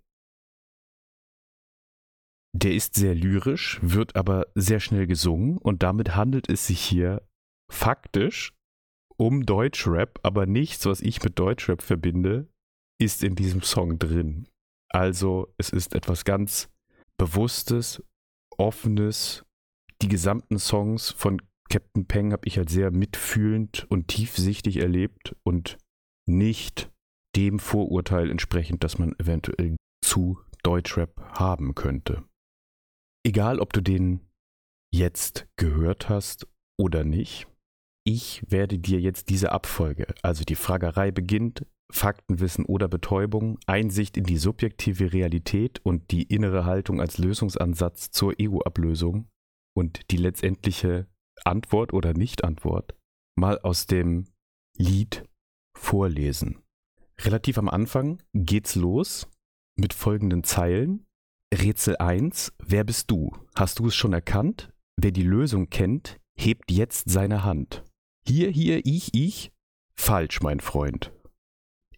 Der 2.53 2.73
ist 2.73 2.95
sehr 2.95 3.15
lyrisch, 3.15 3.79
wird 3.81 4.15
aber 4.15 4.47
sehr 4.55 4.79
schnell 4.79 5.07
gesungen 5.07 5.57
und 5.57 5.83
damit 5.83 6.15
handelt 6.15 6.49
es 6.49 6.67
sich 6.67 6.81
hier 6.81 7.21
faktisch 7.71 8.53
um 9.17 9.45
Deutschrap, 9.45 10.19
aber 10.23 10.45
nichts, 10.45 10.85
was 10.85 10.99
ich 10.99 11.23
mit 11.23 11.39
Deutschrap 11.39 11.81
verbinde, 11.81 12.49
ist 12.99 13.23
in 13.23 13.35
diesem 13.35 13.61
Song 13.61 13.99
drin. 13.99 14.47
Also 14.89 15.53
es 15.57 15.69
ist 15.69 15.95
etwas 15.95 16.25
ganz 16.25 16.69
Bewusstes, 17.17 18.03
Offenes, 18.57 19.45
die 20.01 20.07
gesamten 20.07 20.57
Songs 20.57 21.11
von 21.11 21.41
Captain 21.69 22.05
Peng 22.05 22.33
habe 22.33 22.47
ich 22.47 22.57
halt 22.57 22.69
sehr 22.69 22.91
mitfühlend 22.91 23.85
und 23.89 24.07
tiefsichtig 24.07 24.77
erlebt 24.77 25.35
und 25.43 25.77
nicht 26.27 26.91
dem 27.35 27.59
Vorurteil 27.59 28.29
entsprechend, 28.29 28.83
dass 28.83 28.97
man 28.97 29.13
eventuell 29.19 29.77
zu 30.03 30.39
Deutschrap 30.63 31.21
haben 31.39 31.75
könnte. 31.75 32.23
Egal, 33.23 33.59
ob 33.59 33.73
du 33.73 33.81
den 33.81 34.21
jetzt 34.93 35.47
gehört 35.55 36.09
hast 36.09 36.47
oder 36.77 37.03
nicht, 37.03 37.47
ich 38.03 38.43
werde 38.49 38.79
dir 38.79 38.99
jetzt 38.99 39.29
diese 39.29 39.51
Abfolge, 39.51 40.07
also 40.23 40.43
die 40.43 40.55
Fragerei 40.55 41.11
beginnt, 41.11 41.65
Faktenwissen 41.91 42.65
oder 42.65 42.87
Betäubung, 42.87 43.59
Einsicht 43.67 44.17
in 44.17 44.23
die 44.23 44.37
subjektive 44.37 45.13
Realität 45.13 45.79
und 45.83 46.11
die 46.11 46.23
innere 46.23 46.65
Haltung 46.65 46.99
als 46.99 47.17
Lösungsansatz 47.17 48.11
zur 48.11 48.39
Ego-Ablösung 48.39 49.27
und 49.75 50.09
die 50.09 50.17
letztendliche 50.17 51.07
Antwort 51.43 51.93
oder 51.93 52.13
Nicht-Antwort 52.13 52.95
mal 53.37 53.59
aus 53.59 53.85
dem 53.85 54.25
Lied 54.77 55.25
vorlesen. 55.77 56.61
Relativ 57.19 57.57
am 57.57 57.69
Anfang 57.69 58.21
geht's 58.33 58.75
los 58.75 59.29
mit 59.77 59.93
folgenden 59.93 60.43
Zeilen. 60.43 61.05
Rätsel 61.53 61.97
1, 61.97 62.53
wer 62.59 62.83
bist 62.83 63.11
du? 63.11 63.35
Hast 63.55 63.79
du 63.79 63.87
es 63.87 63.95
schon 63.95 64.13
erkannt? 64.13 64.71
Wer 64.95 65.11
die 65.11 65.23
Lösung 65.23 65.69
kennt, 65.69 66.17
hebt 66.37 66.71
jetzt 66.71 67.09
seine 67.09 67.43
Hand. 67.43 67.83
Hier, 68.25 68.49
hier, 68.49 68.85
ich, 68.85 69.13
ich. 69.13 69.51
Falsch, 69.93 70.41
mein 70.41 70.61
Freund. 70.61 71.11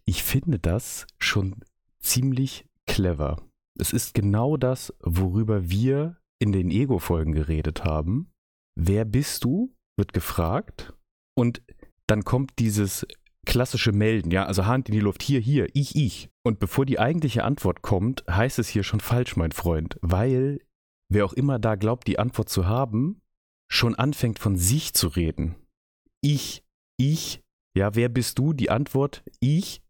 Ich 0.04 0.24
finde 0.24 0.58
das 0.58 1.06
schon 1.18 1.60
ziemlich 2.00 2.66
clever. 2.86 3.42
Es 3.78 3.92
ist 3.92 4.14
genau 4.14 4.56
das, 4.56 4.92
worüber 5.00 5.70
wir 5.70 6.16
in 6.38 6.52
den 6.52 6.70
Ego-Folgen 6.70 7.32
geredet 7.32 7.84
haben. 7.84 8.30
Wer 8.74 9.04
bist 9.04 9.44
du? 9.44 9.74
wird 9.96 10.12
gefragt. 10.12 10.92
Und 11.36 11.62
dann 12.06 12.24
kommt 12.24 12.58
dieses 12.58 13.06
klassische 13.44 13.92
Melden, 13.92 14.30
ja, 14.30 14.44
also 14.46 14.66
Hand 14.66 14.88
in 14.88 14.94
die 14.94 15.00
Luft, 15.00 15.22
hier, 15.22 15.40
hier, 15.40 15.68
ich, 15.74 15.96
ich. 15.96 16.30
Und 16.42 16.58
bevor 16.58 16.86
die 16.86 16.98
eigentliche 16.98 17.44
Antwort 17.44 17.82
kommt, 17.82 18.24
heißt 18.28 18.58
es 18.58 18.68
hier 18.68 18.82
schon 18.82 19.00
falsch, 19.00 19.36
mein 19.36 19.52
Freund, 19.52 19.98
weil 20.02 20.60
wer 21.08 21.24
auch 21.24 21.32
immer 21.32 21.58
da 21.58 21.74
glaubt, 21.74 22.06
die 22.06 22.18
Antwort 22.18 22.48
zu 22.48 22.66
haben, 22.66 23.20
schon 23.70 23.94
anfängt 23.94 24.38
von 24.38 24.56
sich 24.56 24.94
zu 24.94 25.08
reden. 25.08 25.56
Ich, 26.20 26.64
ich, 26.96 27.42
ja, 27.76 27.94
wer 27.94 28.08
bist 28.08 28.38
du? 28.38 28.52
Die 28.52 28.70
Antwort, 28.70 29.24
ich, 29.40 29.82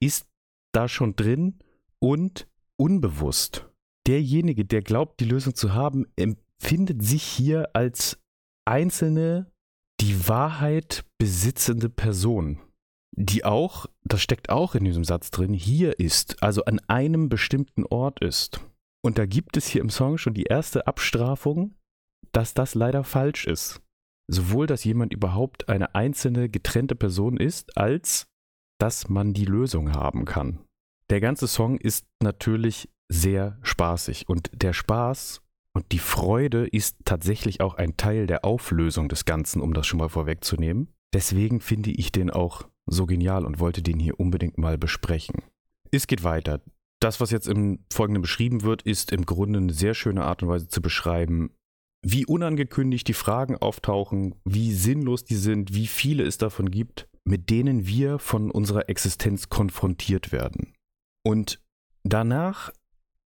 ist 0.00 0.26
da 0.72 0.88
schon 0.88 1.16
drin 1.16 1.58
und 1.98 2.48
unbewusst. 2.76 3.68
Derjenige, 4.06 4.64
der 4.64 4.82
glaubt, 4.82 5.20
die 5.20 5.26
Lösung 5.26 5.54
zu 5.54 5.74
haben, 5.74 6.06
empfindet 6.16 7.02
sich 7.02 7.22
hier 7.22 7.70
als 7.74 8.18
einzelne, 8.64 9.52
die 10.00 10.28
Wahrheit 10.28 11.04
besitzende 11.18 11.90
Person, 11.90 12.60
die 13.12 13.44
auch, 13.44 13.86
das 14.04 14.22
steckt 14.22 14.50
auch 14.50 14.74
in 14.74 14.84
diesem 14.84 15.04
Satz 15.04 15.30
drin, 15.30 15.52
hier 15.52 15.98
ist, 15.98 16.42
also 16.42 16.64
an 16.64 16.80
einem 16.88 17.28
bestimmten 17.28 17.84
Ort 17.84 18.20
ist. 18.20 18.60
Und 19.02 19.18
da 19.18 19.26
gibt 19.26 19.56
es 19.56 19.66
hier 19.66 19.80
im 19.80 19.90
Song 19.90 20.18
schon 20.18 20.34
die 20.34 20.44
erste 20.44 20.86
Abstrafung, 20.86 21.74
dass 22.32 22.54
das 22.54 22.74
leider 22.74 23.04
falsch 23.04 23.46
ist. 23.46 23.80
Sowohl, 24.28 24.66
dass 24.66 24.84
jemand 24.84 25.12
überhaupt 25.12 25.68
eine 25.68 25.94
einzelne 25.94 26.48
getrennte 26.48 26.94
Person 26.94 27.36
ist, 27.36 27.76
als 27.76 28.26
dass 28.78 29.08
man 29.08 29.34
die 29.34 29.44
Lösung 29.44 29.92
haben 29.92 30.24
kann. 30.24 30.60
Der 31.10 31.20
ganze 31.20 31.48
Song 31.48 31.76
ist 31.76 32.06
natürlich 32.22 32.88
sehr 33.08 33.58
spaßig 33.62 34.28
und 34.28 34.50
der 34.54 34.72
Spaß 34.72 35.42
und 35.72 35.92
die 35.92 35.98
Freude 35.98 36.66
ist 36.66 36.96
tatsächlich 37.04 37.60
auch 37.60 37.74
ein 37.74 37.96
Teil 37.96 38.26
der 38.26 38.44
Auflösung 38.44 39.08
des 39.08 39.24
Ganzen, 39.24 39.60
um 39.60 39.74
das 39.74 39.86
schon 39.86 39.98
mal 39.98 40.08
vorwegzunehmen. 40.08 40.88
Deswegen 41.12 41.60
finde 41.60 41.90
ich 41.90 42.12
den 42.12 42.30
auch 42.30 42.68
so 42.90 43.06
genial 43.06 43.46
und 43.46 43.58
wollte 43.60 43.82
den 43.82 43.98
hier 43.98 44.20
unbedingt 44.20 44.58
mal 44.58 44.76
besprechen. 44.76 45.42
Es 45.90 46.06
geht 46.06 46.22
weiter. 46.22 46.60
Das, 47.00 47.20
was 47.20 47.30
jetzt 47.30 47.48
im 47.48 47.84
Folgenden 47.90 48.20
beschrieben 48.20 48.62
wird, 48.62 48.82
ist 48.82 49.10
im 49.12 49.24
Grunde 49.24 49.58
eine 49.58 49.72
sehr 49.72 49.94
schöne 49.94 50.24
Art 50.24 50.42
und 50.42 50.50
Weise 50.50 50.68
zu 50.68 50.82
beschreiben, 50.82 51.50
wie 52.02 52.26
unangekündigt 52.26 53.08
die 53.08 53.14
Fragen 53.14 53.56
auftauchen, 53.56 54.34
wie 54.44 54.72
sinnlos 54.72 55.24
die 55.24 55.36
sind, 55.36 55.74
wie 55.74 55.86
viele 55.86 56.24
es 56.24 56.38
davon 56.38 56.70
gibt, 56.70 57.08
mit 57.24 57.50
denen 57.50 57.86
wir 57.86 58.18
von 58.18 58.50
unserer 58.50 58.88
Existenz 58.88 59.48
konfrontiert 59.48 60.32
werden. 60.32 60.74
Und 61.24 61.62
danach 62.04 62.70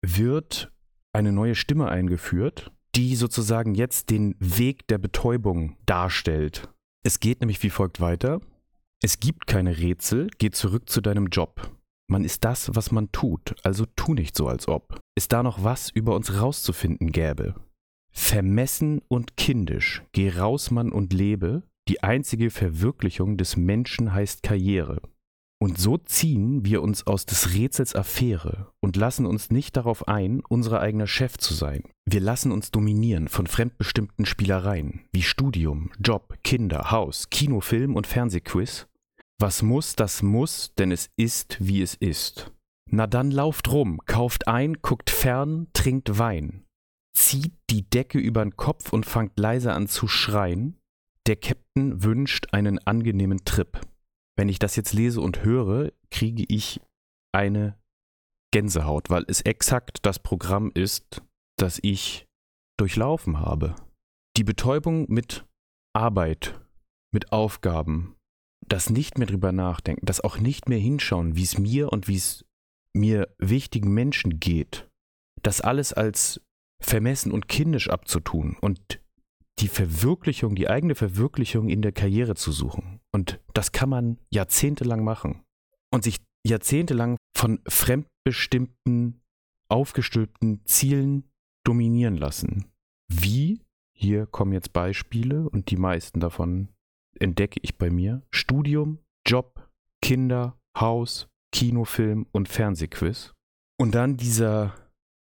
wird 0.04 0.72
eine 1.12 1.32
neue 1.32 1.54
Stimme 1.54 1.88
eingeführt, 1.88 2.72
die 2.94 3.16
sozusagen 3.16 3.74
jetzt 3.74 4.10
den 4.10 4.36
Weg 4.38 4.86
der 4.88 4.98
Betäubung 4.98 5.76
darstellt. 5.86 6.68
Es 7.04 7.20
geht 7.20 7.40
nämlich 7.40 7.62
wie 7.62 7.70
folgt 7.70 8.00
weiter. 8.00 8.40
Es 9.04 9.20
gibt 9.20 9.46
keine 9.46 9.76
Rätsel, 9.76 10.30
geh 10.38 10.50
zurück 10.50 10.88
zu 10.88 11.02
deinem 11.02 11.26
Job. 11.26 11.70
Man 12.10 12.24
ist 12.24 12.42
das, 12.42 12.74
was 12.74 12.90
man 12.90 13.12
tut, 13.12 13.54
also 13.62 13.84
tu 13.96 14.14
nicht 14.14 14.34
so, 14.34 14.48
als 14.48 14.66
ob. 14.66 14.98
Ist 15.14 15.34
da 15.34 15.42
noch 15.42 15.62
was 15.62 15.90
über 15.90 16.16
uns 16.16 16.40
rauszufinden 16.40 17.12
gäbe? 17.12 17.54
Vermessen 18.12 19.02
und 19.08 19.36
kindisch, 19.36 20.02
geh 20.12 20.30
raus, 20.30 20.70
Mann, 20.70 20.90
und 20.90 21.12
lebe, 21.12 21.64
die 21.86 22.02
einzige 22.02 22.48
Verwirklichung 22.48 23.36
des 23.36 23.58
Menschen 23.58 24.14
heißt 24.14 24.42
Karriere. 24.42 25.02
Und 25.60 25.78
so 25.78 25.98
ziehen 25.98 26.64
wir 26.64 26.80
uns 26.80 27.06
aus 27.06 27.26
des 27.26 27.52
Rätsels 27.52 27.94
Affäre 27.94 28.72
und 28.80 28.96
lassen 28.96 29.26
uns 29.26 29.50
nicht 29.50 29.76
darauf 29.76 30.08
ein, 30.08 30.40
unser 30.48 30.80
eigener 30.80 31.06
Chef 31.06 31.36
zu 31.36 31.52
sein. 31.52 31.82
Wir 32.06 32.20
lassen 32.20 32.52
uns 32.52 32.70
dominieren 32.70 33.28
von 33.28 33.48
fremdbestimmten 33.48 34.24
Spielereien 34.24 35.02
wie 35.12 35.22
Studium, 35.22 35.90
Job, 36.02 36.38
Kinder, 36.42 36.90
Haus, 36.90 37.28
Kino, 37.28 37.60
Film 37.60 37.96
und 37.96 38.06
Fernsehquiz. 38.06 38.86
Was 39.40 39.62
muss, 39.62 39.96
das 39.96 40.22
muss, 40.22 40.74
denn 40.74 40.92
es 40.92 41.10
ist, 41.16 41.56
wie 41.60 41.82
es 41.82 41.94
ist. 41.94 42.52
Na 42.90 43.06
dann 43.06 43.30
lauft 43.30 43.70
rum, 43.72 43.98
kauft 44.06 44.46
ein, 44.46 44.74
guckt 44.74 45.10
fern, 45.10 45.68
trinkt 45.72 46.18
Wein. 46.18 46.64
Zieht 47.16 47.54
die 47.70 47.88
Decke 47.88 48.18
übern 48.18 48.56
Kopf 48.56 48.92
und 48.92 49.06
fangt 49.06 49.38
leise 49.38 49.72
an 49.72 49.88
zu 49.88 50.08
schreien. 50.08 50.78
Der 51.26 51.36
Captain 51.36 52.02
wünscht 52.02 52.52
einen 52.52 52.78
angenehmen 52.78 53.44
Trip. 53.44 53.80
Wenn 54.36 54.48
ich 54.48 54.58
das 54.58 54.76
jetzt 54.76 54.92
lese 54.92 55.20
und 55.20 55.44
höre, 55.44 55.92
kriege 56.10 56.44
ich 56.48 56.80
eine 57.32 57.78
Gänsehaut, 58.52 59.10
weil 59.10 59.24
es 59.28 59.40
exakt 59.40 60.06
das 60.06 60.18
Programm 60.18 60.70
ist, 60.74 61.22
das 61.56 61.78
ich 61.82 62.26
durchlaufen 62.78 63.40
habe. 63.40 63.74
Die 64.36 64.44
Betäubung 64.44 65.06
mit 65.08 65.46
Arbeit, 65.92 66.60
mit 67.12 67.32
Aufgaben, 67.32 68.16
das 68.68 68.90
nicht 68.90 69.18
mehr 69.18 69.26
drüber 69.26 69.52
nachdenken, 69.52 70.06
das 70.06 70.22
auch 70.22 70.38
nicht 70.38 70.68
mehr 70.68 70.78
hinschauen, 70.78 71.36
wie 71.36 71.42
es 71.42 71.58
mir 71.58 71.92
und 71.92 72.08
wie 72.08 72.16
es 72.16 72.44
mir 72.92 73.28
wichtigen 73.38 73.92
Menschen 73.92 74.40
geht, 74.40 74.88
das 75.42 75.60
alles 75.60 75.92
als 75.92 76.40
vermessen 76.80 77.32
und 77.32 77.48
kindisch 77.48 77.88
abzutun 77.88 78.56
und 78.60 79.00
die 79.60 79.68
Verwirklichung, 79.68 80.54
die 80.54 80.68
eigene 80.68 80.94
Verwirklichung 80.94 81.68
in 81.68 81.82
der 81.82 81.92
Karriere 81.92 82.34
zu 82.34 82.52
suchen. 82.52 83.00
Und 83.12 83.40
das 83.52 83.72
kann 83.72 83.88
man 83.88 84.18
jahrzehntelang 84.30 85.04
machen. 85.04 85.44
Und 85.92 86.02
sich 86.02 86.20
jahrzehntelang 86.44 87.16
von 87.36 87.60
fremdbestimmten, 87.66 89.20
aufgestülpten 89.68 90.64
Zielen 90.64 91.30
dominieren 91.64 92.16
lassen. 92.16 92.66
Wie? 93.08 93.60
Hier 93.96 94.26
kommen 94.26 94.52
jetzt 94.52 94.72
Beispiele 94.72 95.48
und 95.48 95.70
die 95.70 95.76
meisten 95.76 96.18
davon 96.18 96.68
entdecke 97.20 97.60
ich 97.62 97.76
bei 97.78 97.90
mir. 97.90 98.22
Studium, 98.30 98.98
Job, 99.26 99.68
Kinder, 100.02 100.58
Haus, 100.78 101.28
Kinofilm 101.52 102.26
und 102.32 102.48
Fernsehquiz. 102.48 103.32
Und 103.78 103.94
dann 103.94 104.16
dieser 104.16 104.74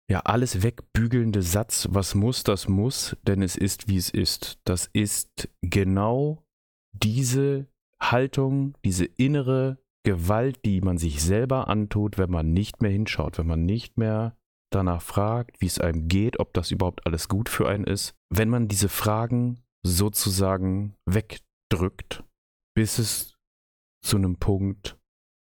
ja, 0.09 0.21
alles 0.21 0.63
wegbügelnde 0.63 1.43
Satz, 1.43 1.87
was 1.91 2.15
muss, 2.15 2.43
das 2.43 2.67
muss, 2.67 3.15
denn 3.27 3.43
es 3.43 3.55
ist, 3.55 3.87
wie 3.87 3.97
es 3.97 4.09
ist. 4.09 4.59
Das 4.63 4.89
ist 4.91 5.49
genau 5.61 6.43
diese 6.91 7.67
Haltung, 8.01 8.75
diese 8.83 9.05
innere 9.05 9.77
Gewalt, 10.03 10.65
die 10.65 10.81
man 10.81 10.97
sich 10.97 11.21
selber 11.21 11.67
antut, 11.67 12.17
wenn 12.17 12.31
man 12.31 12.53
nicht 12.53 12.81
mehr 12.81 12.89
hinschaut, 12.89 13.37
wenn 13.37 13.45
man 13.45 13.65
nicht 13.65 13.97
mehr 13.97 14.35
danach 14.71 15.01
fragt, 15.01 15.61
wie 15.61 15.67
es 15.67 15.79
einem 15.79 16.07
geht, 16.07 16.39
ob 16.39 16.53
das 16.53 16.71
überhaupt 16.71 17.05
alles 17.05 17.27
gut 17.27 17.49
für 17.49 17.69
einen 17.69 17.83
ist. 17.83 18.15
Wenn 18.29 18.49
man 18.49 18.67
diese 18.67 18.89
Fragen 18.89 19.59
sozusagen 19.83 20.95
wegdrückt, 21.69 22.23
bis 22.75 22.99
es 22.99 23.35
zu 24.03 24.17
einem 24.17 24.37
Punkt 24.37 24.97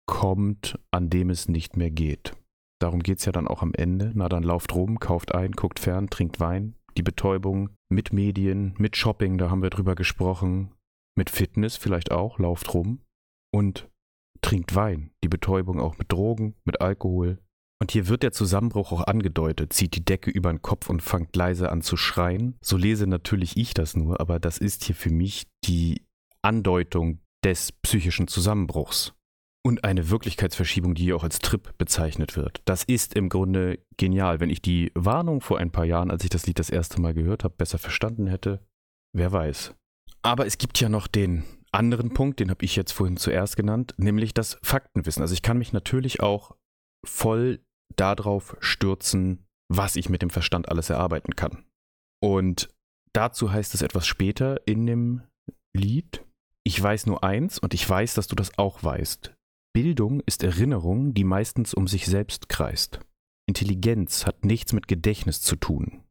kommt, 0.07 0.79
an 0.91 1.09
dem 1.09 1.29
es 1.29 1.47
nicht 1.47 1.77
mehr 1.77 1.91
geht. 1.91 2.33
Darum 2.79 3.01
geht 3.01 3.19
es 3.19 3.25
ja 3.25 3.31
dann 3.31 3.47
auch 3.47 3.61
am 3.61 3.73
Ende. 3.73 4.11
Na, 4.15 4.27
dann 4.27 4.43
lauft 4.43 4.73
rum, 4.73 4.99
kauft 4.99 5.33
ein, 5.33 5.51
guckt 5.51 5.79
fern, 5.79 6.09
trinkt 6.09 6.39
Wein. 6.39 6.75
Die 6.97 7.03
Betäubung 7.03 7.69
mit 7.89 8.11
Medien, 8.11 8.73
mit 8.77 8.97
Shopping, 8.97 9.37
da 9.37 9.49
haben 9.49 9.61
wir 9.61 9.69
drüber 9.69 9.95
gesprochen. 9.95 10.71
Mit 11.15 11.29
Fitness 11.29 11.77
vielleicht 11.77 12.11
auch, 12.11 12.39
lauft 12.39 12.73
rum. 12.73 13.01
Und 13.53 13.89
trinkt 14.41 14.75
Wein. 14.75 15.11
Die 15.23 15.29
Betäubung 15.29 15.79
auch 15.79 15.97
mit 15.97 16.11
Drogen, 16.11 16.55
mit 16.65 16.81
Alkohol. 16.81 17.37
Und 17.79 17.91
hier 17.91 18.07
wird 18.07 18.23
der 18.23 18.31
Zusammenbruch 18.31 18.91
auch 18.91 19.07
angedeutet, 19.07 19.73
zieht 19.73 19.95
die 19.95 20.05
Decke 20.05 20.29
über 20.29 20.51
den 20.51 20.61
Kopf 20.61 20.89
und 20.89 21.01
fangt 21.01 21.35
leise 21.35 21.71
an 21.71 21.81
zu 21.81 21.97
schreien. 21.97 22.55
So 22.61 22.77
lese 22.77 23.07
natürlich 23.07 23.57
ich 23.57 23.73
das 23.73 23.95
nur, 23.95 24.19
aber 24.19 24.39
das 24.39 24.57
ist 24.57 24.83
hier 24.83 24.95
für 24.95 25.09
mich 25.09 25.47
die 25.65 26.01
Andeutung 26.43 27.19
des 27.43 27.71
psychischen 27.71 28.27
Zusammenbruchs 28.27 29.13
und 29.63 29.83
eine 29.83 30.10
Wirklichkeitsverschiebung, 30.10 30.95
die 30.95 31.13
auch 31.13 31.24
als 31.24 31.39
Trip 31.39 31.77
bezeichnet 31.77 32.36
wird. 32.36 32.62
Das 32.65 32.83
ist 32.83 33.15
im 33.15 33.29
Grunde 33.29 33.79
genial. 33.98 34.39
Wenn 34.39 34.50
ich 34.50 34.62
die 34.62 34.91
Warnung 34.95 35.41
vor 35.41 35.60
ein 35.60 35.71
paar 35.71 35.86
Jahren, 35.86 36.12
als 36.12 36.24
ich 36.24 36.29
das 36.29 36.48
Lied 36.48 36.60
das 36.60 36.69
erste 36.69 37.00
Mal 37.00 37.13
gehört 37.13 37.43
habe, 37.43 37.55
besser 37.55 37.77
verstanden 37.77 38.27
hätte, 38.27 38.65
wer 39.13 39.31
weiß. 39.31 39.75
Aber 40.24 40.45
es 40.45 40.57
gibt 40.57 40.79
ja 40.79 40.89
noch 40.89 41.07
den 41.07 41.43
anderen 41.71 42.13
Punkt, 42.13 42.39
den 42.39 42.50
habe 42.50 42.65
ich 42.65 42.75
jetzt 42.75 42.91
vorhin 42.91 43.17
zuerst 43.17 43.55
genannt, 43.55 43.93
nämlich 43.98 44.33
das 44.33 44.57
Faktenwissen. 44.62 45.21
Also 45.21 45.33
ich 45.33 45.41
kann 45.41 45.57
mich 45.57 45.74
natürlich 45.74 46.21
auch 46.21 46.55
voll 47.05 47.63
darauf 47.95 48.57
stürzen, 48.60 49.45
was 49.69 49.95
ich 49.95 50.10
mit 50.10 50.21
dem 50.21 50.29
Verstand 50.29 50.69
alles 50.69 50.89
erarbeiten 50.89 51.36
kann. 51.36 51.65
Und 52.21 52.69
Dazu 53.13 53.51
heißt 53.51 53.74
es 53.74 53.81
etwas 53.81 54.07
später 54.07 54.65
in 54.65 54.86
dem 54.86 55.21
Lied. 55.74 56.24
Ich 56.63 56.82
weiß 56.82 57.08
nur 57.08 57.24
eins 57.24 57.58
und 57.60 57.74
ich 57.74 57.88
weiß, 57.89 58.13
dass 58.13 58.27
du 58.27 58.36
das 58.36 58.58
auch 58.58 58.84
weißt. 58.84 59.34
Bildung 59.74 60.22
ist 60.25 60.44
Erinnerung, 60.44 61.13
die 61.13 61.24
meistens 61.24 61.74
um 61.74 61.88
sich 61.88 62.06
selbst 62.06 62.50
kreist. 62.50 63.00
Intelligenz 63.48 64.25
hat 64.25 64.46
nichts 64.46 64.74
mit 64.74 64.88
Gedächtnis 64.88 65.41
zu 65.41 65.56
tun. 65.56 66.03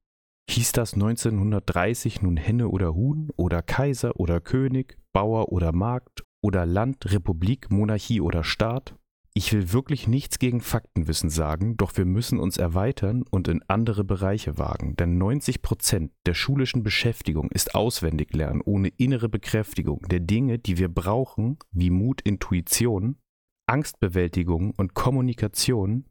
Hieß 0.51 0.73
das 0.73 0.95
1930 0.95 2.23
nun 2.23 2.37
Henne 2.37 2.69
oder 2.69 2.95
Huhn 2.95 3.31
oder 3.37 3.63
Kaiser 3.63 4.19
oder 4.19 4.41
König, 4.41 4.99
Bauer 5.13 5.53
oder 5.53 5.73
Markt 5.73 6.25
oder 6.43 6.67
Land, 6.67 7.13
Republik, 7.13 7.71
Monarchie 7.71 8.21
oder 8.21 8.43
Staat? 8.43 8.97
Ich 9.33 9.53
will 9.53 9.73
wirklich 9.73 10.09
nichts 10.09 10.41
gegen 10.41 10.61
Faktenwissen 10.61 11.31
sagen, 11.31 11.77
doch 11.77 11.97
wir 11.97 12.05
müssen 12.05 12.41
uns 12.41 12.57
erweitern 12.57 13.23
und 13.31 13.47
in 13.47 13.63
andere 13.69 14.03
Bereiche 14.03 14.59
wagen, 14.59 14.97
denn 14.97 15.19
90 15.19 15.63
Prozent 15.63 16.13
der 16.27 16.35
schulischen 16.35 16.83
Beschäftigung 16.83 17.49
ist 17.51 17.77
auswendig 17.77 18.35
lernen 18.35 18.61
ohne 18.65 18.89
innere 18.89 19.29
Bekräftigung 19.29 20.01
der 20.11 20.19
Dinge, 20.19 20.59
die 20.59 20.79
wir 20.79 20.89
brauchen, 20.89 21.59
wie 21.71 21.91
Mut, 21.91 22.21
Intuition, 22.23 23.19
Angstbewältigung 23.67 24.73
und 24.77 24.95
Kommunikation, 24.95 26.07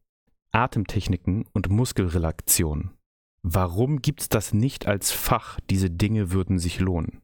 Atemtechniken 0.54 1.46
und 1.52 1.70
Muskelrelaktion. 1.70 2.92
Warum 3.42 4.02
gibt's 4.02 4.30
das 4.30 4.54
nicht 4.54 4.88
als 4.88 5.12
Fach? 5.12 5.60
Diese 5.70 5.90
Dinge 5.90 6.32
würden 6.32 6.58
sich 6.58 6.80
lohnen. 6.80 7.22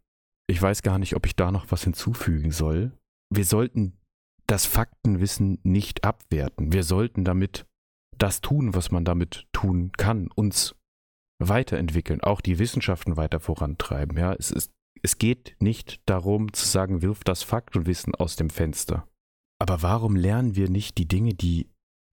Ich 0.48 0.62
weiß 0.62 0.82
gar 0.82 1.00
nicht, 1.00 1.16
ob 1.16 1.26
ich 1.26 1.38
da 1.38 1.52
noch 1.52 1.72
was 1.72 1.84
hinzufügen 1.84 2.52
soll. 2.52 2.92
Wir 3.30 3.46
sollten 3.46 3.98
das 4.48 4.66
Faktenwissen 4.66 5.60
nicht 5.64 6.04
abwerten. 6.04 6.74
Wir 6.74 6.84
sollten 6.84 7.24
damit 7.24 7.66
das 8.18 8.42
tun, 8.42 8.74
was 8.74 8.92
man 8.92 9.06
damit 9.06 9.48
tun 9.52 9.92
kann, 9.98 10.30
uns 10.34 10.76
weiterentwickeln, 11.40 12.22
auch 12.22 12.42
die 12.42 12.60
Wissenschaften 12.60 13.18
weiter 13.18 13.40
vorantreiben. 13.40 14.18
Ja, 14.18 14.34
es, 14.34 14.52
ist, 14.52 14.72
es 15.02 15.18
geht 15.18 15.56
nicht 15.60 16.02
darum 16.06 16.54
zu 16.54 16.66
sagen, 16.66 17.02
wirf 17.02 17.24
das 17.24 17.44
Fakt 17.44 17.76
und 17.76 17.86
Wissen 17.86 18.16
aus 18.16 18.36
dem 18.36 18.50
Fenster. 18.50 19.08
Aber 19.60 19.82
warum 19.82 20.16
lernen 20.16 20.56
wir 20.56 20.70
nicht 20.70 20.98
die 20.98 21.08
Dinge, 21.08 21.34
die, 21.34 21.70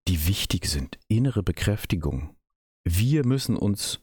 die 0.07 0.27
wichtig 0.27 0.65
sind? 0.65 0.99
Innere 1.07 1.43
Bekräftigung. 1.43 2.35
Wir 2.85 3.25
müssen 3.25 3.55
uns 3.55 4.01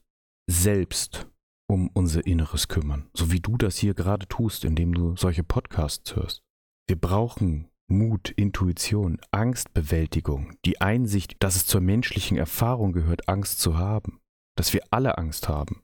selbst 0.51 1.27
um 1.69 1.89
unser 1.93 2.27
Inneres 2.27 2.69
kümmern, 2.69 3.09
so 3.15 3.31
wie 3.31 3.41
du 3.41 3.57
das 3.57 3.77
hier 3.77 3.95
gerade 3.95 4.27
tust, 4.27 4.65
indem 4.65 4.93
du 4.93 5.17
solche 5.17 5.45
Podcasts 5.45 6.17
hörst. 6.17 6.43
Wir 6.89 7.01
brauchen 7.01 7.70
Mut, 7.91 8.31
Intuition, 8.31 9.19
Angstbewältigung, 9.33 10.57
die 10.65 10.81
Einsicht, 10.81 11.37
dass 11.41 11.57
es 11.57 11.67
zur 11.67 11.81
menschlichen 11.81 12.37
Erfahrung 12.37 12.93
gehört, 12.93 13.29
Angst 13.29 13.61
zu 13.61 13.77
haben, 13.77 14.21
dass 14.57 14.73
wir 14.73 14.83
alle 14.91 15.19
Angst 15.19 15.49
haben. 15.49 15.83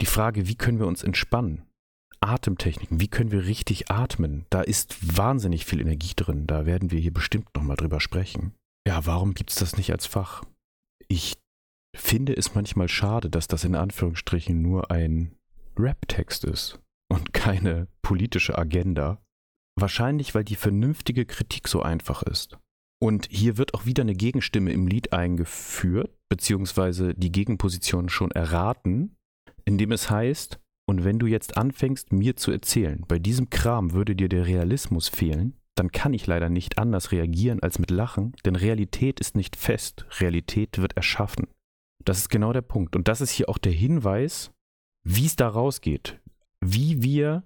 Die 0.00 0.06
Frage, 0.06 0.48
wie 0.48 0.56
können 0.56 0.80
wir 0.80 0.88
uns 0.88 1.04
entspannen? 1.04 1.62
Atemtechniken, 2.20 3.00
wie 3.00 3.08
können 3.08 3.30
wir 3.30 3.44
richtig 3.44 3.90
atmen? 3.90 4.46
Da 4.50 4.62
ist 4.62 5.16
wahnsinnig 5.16 5.64
viel 5.64 5.80
Energie 5.80 6.14
drin, 6.16 6.46
da 6.46 6.66
werden 6.66 6.90
wir 6.90 6.98
hier 6.98 7.12
bestimmt 7.12 7.54
nochmal 7.54 7.76
drüber 7.76 8.00
sprechen. 8.00 8.54
Ja, 8.86 9.06
warum 9.06 9.34
gibt 9.34 9.50
es 9.50 9.56
das 9.56 9.76
nicht 9.76 9.92
als 9.92 10.06
Fach? 10.06 10.42
Ich 11.08 11.34
finde 11.96 12.36
es 12.36 12.54
manchmal 12.54 12.88
schade, 12.88 13.30
dass 13.30 13.46
das 13.46 13.64
in 13.64 13.74
Anführungsstrichen 13.74 14.60
nur 14.60 14.90
ein 14.90 15.36
Rap-Text 15.78 16.44
ist 16.44 16.80
und 17.08 17.32
keine 17.32 17.88
politische 18.02 18.58
Agenda. 18.58 19.23
Wahrscheinlich, 19.76 20.34
weil 20.34 20.44
die 20.44 20.56
vernünftige 20.56 21.26
Kritik 21.26 21.68
so 21.68 21.82
einfach 21.82 22.22
ist. 22.22 22.58
Und 23.02 23.28
hier 23.30 23.58
wird 23.58 23.74
auch 23.74 23.86
wieder 23.86 24.02
eine 24.02 24.14
Gegenstimme 24.14 24.72
im 24.72 24.86
Lied 24.86 25.12
eingeführt, 25.12 26.16
beziehungsweise 26.28 27.14
die 27.14 27.32
Gegenposition 27.32 28.08
schon 28.08 28.30
erraten, 28.30 29.16
indem 29.64 29.92
es 29.92 30.10
heißt, 30.10 30.58
und 30.86 31.04
wenn 31.04 31.18
du 31.18 31.26
jetzt 31.26 31.56
anfängst, 31.56 32.12
mir 32.12 32.36
zu 32.36 32.50
erzählen, 32.50 33.04
bei 33.08 33.18
diesem 33.18 33.50
Kram 33.50 33.92
würde 33.92 34.14
dir 34.14 34.28
der 34.28 34.46
Realismus 34.46 35.08
fehlen, 35.08 35.54
dann 35.76 35.90
kann 35.90 36.14
ich 36.14 36.26
leider 36.26 36.48
nicht 36.48 36.78
anders 36.78 37.10
reagieren 37.10 37.60
als 37.62 37.78
mit 37.78 37.90
Lachen, 37.90 38.34
denn 38.44 38.54
Realität 38.54 39.18
ist 39.18 39.36
nicht 39.36 39.56
fest, 39.56 40.06
Realität 40.20 40.78
wird 40.78 40.96
erschaffen. 40.96 41.48
Das 42.04 42.18
ist 42.18 42.28
genau 42.28 42.52
der 42.52 42.62
Punkt. 42.62 42.96
Und 42.96 43.08
das 43.08 43.20
ist 43.20 43.30
hier 43.30 43.48
auch 43.48 43.58
der 43.58 43.72
Hinweis, 43.72 44.52
wie 45.04 45.26
es 45.26 45.36
da 45.36 45.48
rausgeht, 45.48 46.20
wie 46.60 47.02
wir 47.02 47.42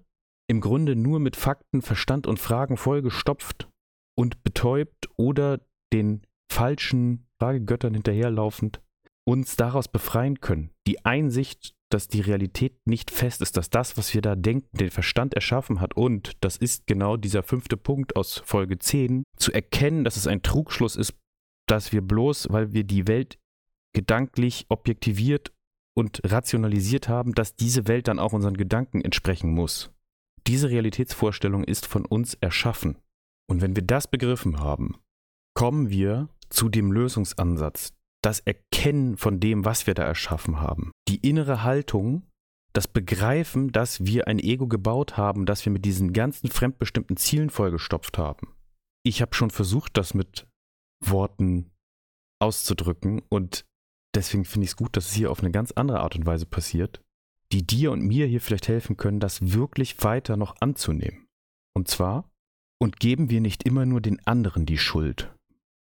im 0.48 0.60
Grunde 0.60 0.96
nur 0.96 1.20
mit 1.20 1.36
Fakten, 1.36 1.82
Verstand 1.82 2.26
und 2.26 2.38
Fragen 2.38 2.76
vollgestopft 2.76 3.68
und 4.16 4.42
betäubt 4.42 5.08
oder 5.16 5.60
den 5.92 6.22
falschen 6.50 7.28
Fragegöttern 7.38 7.94
hinterherlaufend 7.94 8.80
uns 9.24 9.56
daraus 9.56 9.88
befreien 9.88 10.40
können. 10.40 10.70
Die 10.86 11.04
Einsicht, 11.04 11.74
dass 11.90 12.08
die 12.08 12.22
Realität 12.22 12.86
nicht 12.86 13.10
fest 13.10 13.42
ist, 13.42 13.56
dass 13.56 13.68
das, 13.68 13.96
was 13.98 14.12
wir 14.14 14.22
da 14.22 14.36
denken, 14.36 14.76
den 14.76 14.90
Verstand 14.90 15.34
erschaffen 15.34 15.80
hat 15.80 15.96
und, 15.96 16.32
das 16.40 16.56
ist 16.56 16.86
genau 16.86 17.16
dieser 17.16 17.42
fünfte 17.42 17.76
Punkt 17.76 18.16
aus 18.16 18.42
Folge 18.44 18.78
10, 18.78 19.24
zu 19.36 19.52
erkennen, 19.52 20.04
dass 20.04 20.16
es 20.16 20.26
ein 20.26 20.42
Trugschluss 20.42 20.96
ist, 20.96 21.14
dass 21.66 21.92
wir 21.92 22.00
bloß, 22.00 22.48
weil 22.50 22.72
wir 22.72 22.84
die 22.84 23.06
Welt 23.06 23.38
gedanklich 23.94 24.66
objektiviert 24.70 25.52
und 25.94 26.20
rationalisiert 26.24 27.08
haben, 27.08 27.34
dass 27.34 27.54
diese 27.54 27.86
Welt 27.86 28.08
dann 28.08 28.18
auch 28.18 28.32
unseren 28.32 28.56
Gedanken 28.56 29.02
entsprechen 29.02 29.50
muss. 29.50 29.90
Diese 30.48 30.70
Realitätsvorstellung 30.70 31.62
ist 31.62 31.84
von 31.84 32.06
uns 32.06 32.32
erschaffen. 32.32 32.96
Und 33.50 33.60
wenn 33.60 33.76
wir 33.76 33.82
das 33.82 34.08
begriffen 34.08 34.60
haben, 34.60 34.96
kommen 35.54 35.90
wir 35.90 36.30
zu 36.48 36.70
dem 36.70 36.90
Lösungsansatz, 36.90 37.92
das 38.22 38.40
Erkennen 38.40 39.18
von 39.18 39.40
dem, 39.40 39.66
was 39.66 39.86
wir 39.86 39.92
da 39.92 40.04
erschaffen 40.04 40.58
haben. 40.58 40.90
Die 41.06 41.16
innere 41.16 41.64
Haltung, 41.64 42.22
das 42.72 42.88
Begreifen, 42.88 43.72
dass 43.72 44.06
wir 44.06 44.26
ein 44.26 44.38
Ego 44.38 44.68
gebaut 44.68 45.18
haben, 45.18 45.44
dass 45.44 45.66
wir 45.66 45.72
mit 45.72 45.84
diesen 45.84 46.14
ganzen 46.14 46.48
fremdbestimmten 46.48 47.18
Zielen 47.18 47.50
vollgestopft 47.50 48.16
haben. 48.16 48.54
Ich 49.02 49.20
habe 49.20 49.34
schon 49.34 49.50
versucht, 49.50 49.98
das 49.98 50.14
mit 50.14 50.48
Worten 51.04 51.70
auszudrücken 52.40 53.20
und 53.28 53.66
deswegen 54.14 54.46
finde 54.46 54.64
ich 54.64 54.70
es 54.70 54.76
gut, 54.76 54.96
dass 54.96 55.08
es 55.08 55.12
hier 55.12 55.30
auf 55.30 55.40
eine 55.40 55.50
ganz 55.50 55.72
andere 55.72 56.00
Art 56.00 56.16
und 56.16 56.24
Weise 56.24 56.46
passiert 56.46 57.02
die 57.52 57.66
dir 57.66 57.92
und 57.92 58.02
mir 58.02 58.26
hier 58.26 58.40
vielleicht 58.40 58.68
helfen 58.68 58.96
können, 58.96 59.20
das 59.20 59.52
wirklich 59.52 60.02
weiter 60.02 60.36
noch 60.36 60.56
anzunehmen. 60.60 61.26
Und 61.74 61.88
zwar, 61.88 62.30
und 62.80 63.00
geben 63.00 63.30
wir 63.30 63.40
nicht 63.40 63.64
immer 63.64 63.86
nur 63.86 64.00
den 64.00 64.24
anderen 64.26 64.66
die 64.66 64.78
Schuld. 64.78 65.34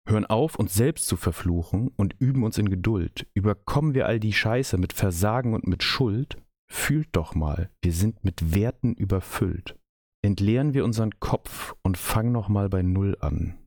Hören 0.09 0.27
auf, 0.27 0.57
uns 0.57 0.75
selbst 0.75 1.07
zu 1.07 1.17
verfluchen 1.17 1.89
und 1.97 2.15
üben 2.21 2.45
uns 2.45 2.59
in 2.59 2.71
Geduld. 2.71 3.27
Überkommen 3.35 3.95
wir 3.95 4.07
all 4.07 4.21
die 4.21 4.33
Scheiße 4.33 4.79
mit 4.79 4.93
Versagen 4.93 5.53
und 5.53 5.67
mit 5.67 5.83
Schuld? 5.83 6.37
Fühlt 6.71 7.09
doch 7.13 7.35
mal, 7.35 7.71
wir 7.83 7.93
sind 7.93 8.25
mit 8.25 8.55
Werten 8.55 8.95
überfüllt. 8.95 9.77
Entleeren 10.23 10.75
wir 10.75 10.85
unseren 10.85 11.19
Kopf 11.21 11.75
und 11.83 11.99
fangen 11.99 12.33
noch 12.33 12.49
mal 12.49 12.69
bei 12.69 12.83
Null 12.83 13.17
an. 13.21 13.59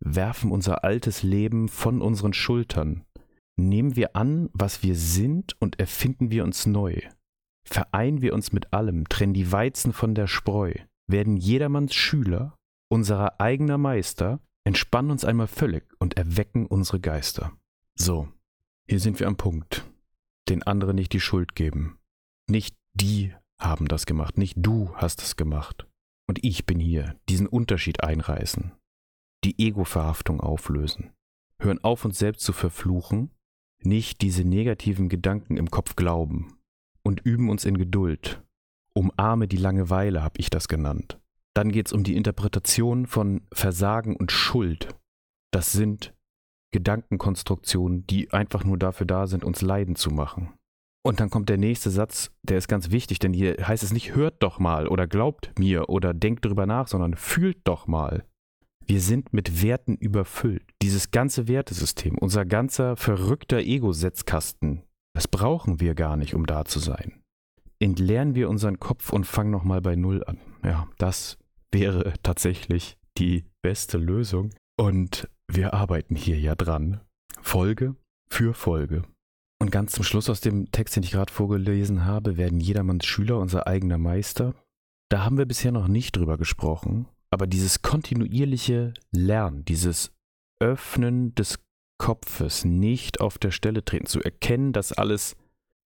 Werfen 0.00 0.50
unser 0.50 0.84
altes 0.84 1.22
Leben 1.22 1.68
von 1.68 2.02
unseren 2.02 2.32
Schultern. 2.32 3.04
Nehmen 3.56 3.96
wir 3.96 4.16
an, 4.16 4.50
was 4.52 4.82
wir 4.82 4.94
sind 4.94 5.60
und 5.60 5.80
erfinden 5.80 6.30
wir 6.30 6.44
uns 6.44 6.66
neu. 6.66 7.00
Vereinen 7.66 8.22
wir 8.22 8.32
uns 8.32 8.52
mit 8.52 8.72
allem, 8.72 9.08
trennen 9.08 9.34
die 9.34 9.50
Weizen 9.50 9.92
von 9.92 10.14
der 10.14 10.28
Spreu, 10.28 10.72
werden 11.08 11.36
jedermanns 11.36 11.94
Schüler, 11.94 12.56
unserer 12.88 13.40
eigener 13.40 13.76
Meister, 13.76 14.40
entspannen 14.64 15.10
uns 15.10 15.24
einmal 15.24 15.48
völlig 15.48 15.84
und 15.98 16.16
erwecken 16.16 16.66
unsere 16.66 17.00
Geister. 17.00 17.52
So, 17.96 18.28
hier 18.88 19.00
sind 19.00 19.18
wir 19.20 19.26
am 19.26 19.36
Punkt. 19.36 19.84
Den 20.48 20.62
anderen 20.62 20.94
nicht 20.94 21.12
die 21.12 21.20
Schuld 21.20 21.56
geben. 21.56 21.98
Nicht 22.48 22.76
die 22.94 23.34
haben 23.60 23.88
das 23.88 24.06
gemacht, 24.06 24.38
nicht 24.38 24.54
du 24.58 24.94
hast 24.94 25.22
es 25.22 25.36
gemacht. 25.36 25.86
Und 26.28 26.44
ich 26.44 26.66
bin 26.66 26.78
hier, 26.78 27.18
diesen 27.28 27.46
Unterschied 27.46 28.02
einreißen, 28.02 28.72
die 29.44 29.58
Ego-Verhaftung 29.58 30.40
auflösen, 30.40 31.12
hören 31.60 31.82
auf, 31.82 32.04
uns 32.04 32.18
selbst 32.18 32.44
zu 32.44 32.52
verfluchen, 32.52 33.30
nicht 33.82 34.20
diese 34.20 34.44
negativen 34.44 35.08
Gedanken 35.08 35.56
im 35.56 35.70
Kopf 35.70 35.96
glauben, 35.96 36.55
und 37.06 37.20
üben 37.20 37.48
uns 37.48 37.64
in 37.64 37.78
Geduld. 37.78 38.42
Umarme 38.92 39.46
die 39.46 39.56
Langeweile, 39.56 40.24
habe 40.24 40.40
ich 40.40 40.50
das 40.50 40.66
genannt. 40.66 41.20
Dann 41.54 41.70
geht 41.70 41.86
es 41.86 41.92
um 41.92 42.02
die 42.02 42.16
Interpretation 42.16 43.06
von 43.06 43.42
Versagen 43.52 44.16
und 44.16 44.32
Schuld. 44.32 44.88
Das 45.52 45.70
sind 45.70 46.14
Gedankenkonstruktionen, 46.72 48.06
die 48.08 48.32
einfach 48.32 48.64
nur 48.64 48.76
dafür 48.76 49.06
da 49.06 49.28
sind, 49.28 49.44
uns 49.44 49.62
leiden 49.62 49.94
zu 49.94 50.10
machen. 50.10 50.54
Und 51.04 51.20
dann 51.20 51.30
kommt 51.30 51.48
der 51.48 51.58
nächste 51.58 51.90
Satz, 51.90 52.32
der 52.42 52.58
ist 52.58 52.66
ganz 52.66 52.90
wichtig, 52.90 53.20
denn 53.20 53.32
hier 53.32 53.56
heißt 53.66 53.84
es 53.84 53.92
nicht 53.92 54.16
hört 54.16 54.42
doch 54.42 54.58
mal 54.58 54.88
oder 54.88 55.06
glaubt 55.06 55.56
mir 55.56 55.88
oder 55.88 56.12
denkt 56.12 56.44
drüber 56.44 56.66
nach, 56.66 56.88
sondern 56.88 57.14
fühlt 57.14 57.58
doch 57.62 57.86
mal. 57.86 58.24
Wir 58.84 59.00
sind 59.00 59.32
mit 59.32 59.62
Werten 59.62 59.94
überfüllt. 59.94 60.64
Dieses 60.82 61.12
ganze 61.12 61.46
Wertesystem, 61.46 62.18
unser 62.18 62.44
ganzer 62.44 62.96
verrückter 62.96 63.58
Ego-Setzkasten, 63.58 64.82
das 65.16 65.28
brauchen 65.28 65.80
wir 65.80 65.94
gar 65.94 66.18
nicht, 66.18 66.34
um 66.34 66.44
da 66.44 66.66
zu 66.66 66.78
sein. 66.78 67.22
Entleeren 67.78 68.34
wir 68.34 68.50
unseren 68.50 68.78
Kopf 68.78 69.14
und 69.14 69.24
fangen 69.24 69.50
nochmal 69.50 69.80
bei 69.80 69.96
Null 69.96 70.22
an. 70.22 70.38
Ja, 70.62 70.88
das 70.98 71.38
wäre 71.72 72.12
tatsächlich 72.22 72.98
die 73.16 73.46
beste 73.62 73.96
Lösung. 73.96 74.50
Und 74.78 75.26
wir 75.48 75.72
arbeiten 75.72 76.16
hier 76.16 76.38
ja 76.38 76.54
dran. 76.54 77.00
Folge 77.40 77.96
für 78.28 78.52
Folge. 78.52 79.04
Und 79.58 79.70
ganz 79.70 79.92
zum 79.92 80.04
Schluss 80.04 80.28
aus 80.28 80.42
dem 80.42 80.70
Text, 80.70 80.96
den 80.96 81.02
ich 81.02 81.12
gerade 81.12 81.32
vorgelesen 81.32 82.04
habe, 82.04 82.36
werden 82.36 82.60
jedermanns 82.60 83.06
Schüler 83.06 83.38
unser 83.38 83.66
eigener 83.66 83.96
Meister. 83.96 84.54
Da 85.08 85.24
haben 85.24 85.38
wir 85.38 85.46
bisher 85.46 85.72
noch 85.72 85.88
nicht 85.88 86.14
drüber 86.14 86.36
gesprochen, 86.36 87.06
aber 87.30 87.46
dieses 87.46 87.80
kontinuierliche 87.80 88.92
Lernen, 89.12 89.64
dieses 89.64 90.12
Öffnen 90.60 91.34
des 91.34 91.58
Kopfes, 91.98 92.64
nicht 92.64 93.20
auf 93.20 93.38
der 93.38 93.50
Stelle 93.50 93.84
treten, 93.84 94.06
zu 94.06 94.22
erkennen, 94.22 94.72
dass 94.72 94.92
alles 94.92 95.36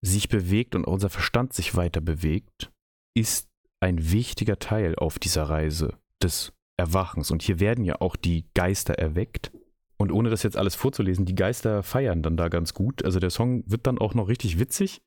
sich 0.01 0.29
bewegt 0.29 0.75
und 0.75 0.85
unser 0.85 1.09
Verstand 1.09 1.53
sich 1.53 1.75
weiter 1.75 2.01
bewegt, 2.01 2.71
ist 3.15 3.49
ein 3.79 4.11
wichtiger 4.11 4.59
Teil 4.59 4.95
auf 4.95 5.19
dieser 5.19 5.43
Reise 5.43 5.97
des 6.21 6.53
Erwachens. 6.77 7.31
Und 7.31 7.41
hier 7.41 7.59
werden 7.59 7.85
ja 7.85 8.01
auch 8.01 8.15
die 8.15 8.45
Geister 8.53 8.95
erweckt. 8.95 9.51
Und 9.97 10.11
ohne 10.11 10.29
das 10.29 10.43
jetzt 10.43 10.57
alles 10.57 10.75
vorzulesen, 10.75 11.25
die 11.25 11.35
Geister 11.35 11.83
feiern 11.83 12.23
dann 12.23 12.37
da 12.37 12.49
ganz 12.49 12.73
gut. 12.73 13.05
Also 13.05 13.19
der 13.19 13.29
Song 13.29 13.63
wird 13.67 13.85
dann 13.85 13.99
auch 13.99 14.15
noch 14.15 14.27
richtig 14.27 14.59
witzig. 14.59 15.01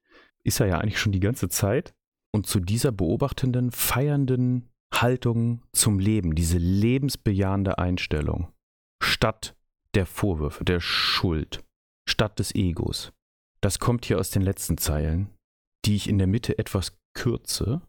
Ist 0.45 0.61
er 0.61 0.67
ja 0.67 0.79
eigentlich 0.79 1.01
schon 1.01 1.13
die 1.13 1.21
ganze 1.21 1.49
Zeit. 1.49 1.95
Und 2.33 2.47
zu 2.47 2.61
dieser 2.61 2.93
beobachtenden, 2.93 3.71
feiernden 3.73 4.69
Haltung 4.93 5.63
zum 5.73 5.99
Leben, 5.99 6.35
diese 6.35 6.59
lebensbejahende 6.59 7.79
Einstellung, 7.79 8.49
statt 9.03 9.57
der 9.95 10.07
Vorwürfe, 10.07 10.65
der 10.65 10.81
Schuld, 10.81 11.65
statt 12.09 12.39
des 12.39 12.55
Egos. 12.55 13.13
Das 13.61 13.79
kommt 13.79 14.05
hier 14.05 14.19
aus 14.19 14.31
den 14.31 14.43
letzten 14.43 14.79
Zeilen, 14.79 15.31
die 15.85 15.97
ich 15.97 16.09
in 16.09 16.19
der 16.19 16.27
Mitte 16.27 16.59
etwas 16.59 16.99
kürze. 17.15 17.81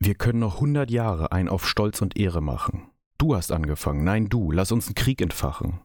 Wir 0.00 0.14
können 0.14 0.40
noch 0.40 0.60
hundert 0.60 0.90
Jahre 0.90 1.32
ein 1.32 1.48
auf 1.48 1.68
Stolz 1.68 2.02
und 2.02 2.16
Ehre 2.16 2.40
machen. 2.40 2.90
Du 3.18 3.36
hast 3.36 3.52
angefangen, 3.52 4.02
nein 4.02 4.28
du, 4.28 4.50
lass 4.50 4.72
uns 4.72 4.86
einen 4.86 4.96
Krieg 4.96 5.20
entfachen. 5.20 5.80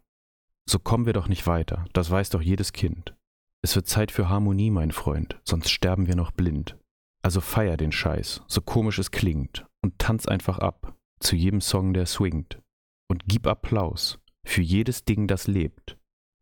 So 0.67 0.79
kommen 0.79 1.05
wir 1.05 1.13
doch 1.13 1.27
nicht 1.27 1.45
weiter, 1.45 1.85
das 1.93 2.09
weiß 2.09 2.29
doch 2.31 2.41
jedes 2.41 2.73
Kind. 2.73 3.15
Es 3.61 3.75
wird 3.75 3.87
Zeit 3.87 4.11
für 4.11 4.29
Harmonie, 4.29 4.71
mein 4.71 4.91
Freund, 4.91 5.39
sonst 5.43 5.69
sterben 5.69 6.07
wir 6.07 6.15
noch 6.15 6.31
blind. 6.31 6.77
Also 7.21 7.41
feier 7.41 7.77
den 7.77 7.91
Scheiß, 7.91 8.41
so 8.47 8.61
komisch 8.61 8.99
es 8.99 9.11
klingt, 9.11 9.65
und 9.81 9.99
tanz 9.99 10.25
einfach 10.27 10.59
ab, 10.59 10.95
zu 11.19 11.35
jedem 11.35 11.61
Song, 11.61 11.93
der 11.93 12.05
swingt. 12.05 12.59
Und 13.09 13.23
gib 13.27 13.47
Applaus 13.47 14.19
für 14.47 14.61
jedes 14.61 15.05
Ding, 15.05 15.27
das 15.27 15.47
lebt, 15.47 15.97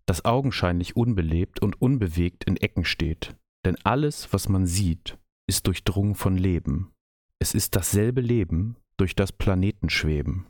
das 0.06 0.26
augenscheinlich 0.26 0.96
unbelebt 0.96 1.62
und 1.62 1.82
unbewegt 1.82 2.44
in 2.46 2.58
Ecken 2.58 2.86
steht. 2.86 3.36
Denn 3.66 3.78
alles, 3.84 4.32
was 4.32 4.48
man 4.48 4.68
sieht, 4.68 5.18
ist 5.48 5.68
durchdrungen 5.68 6.16
von 6.16 6.38
Leben. 6.38 6.92
Es 7.40 7.54
ist 7.54 7.76
dasselbe 7.76 8.22
Leben, 8.22 8.78
durch 8.98 9.16
das 9.16 9.32
Planeten 9.32 9.90
schweben. 9.90 10.48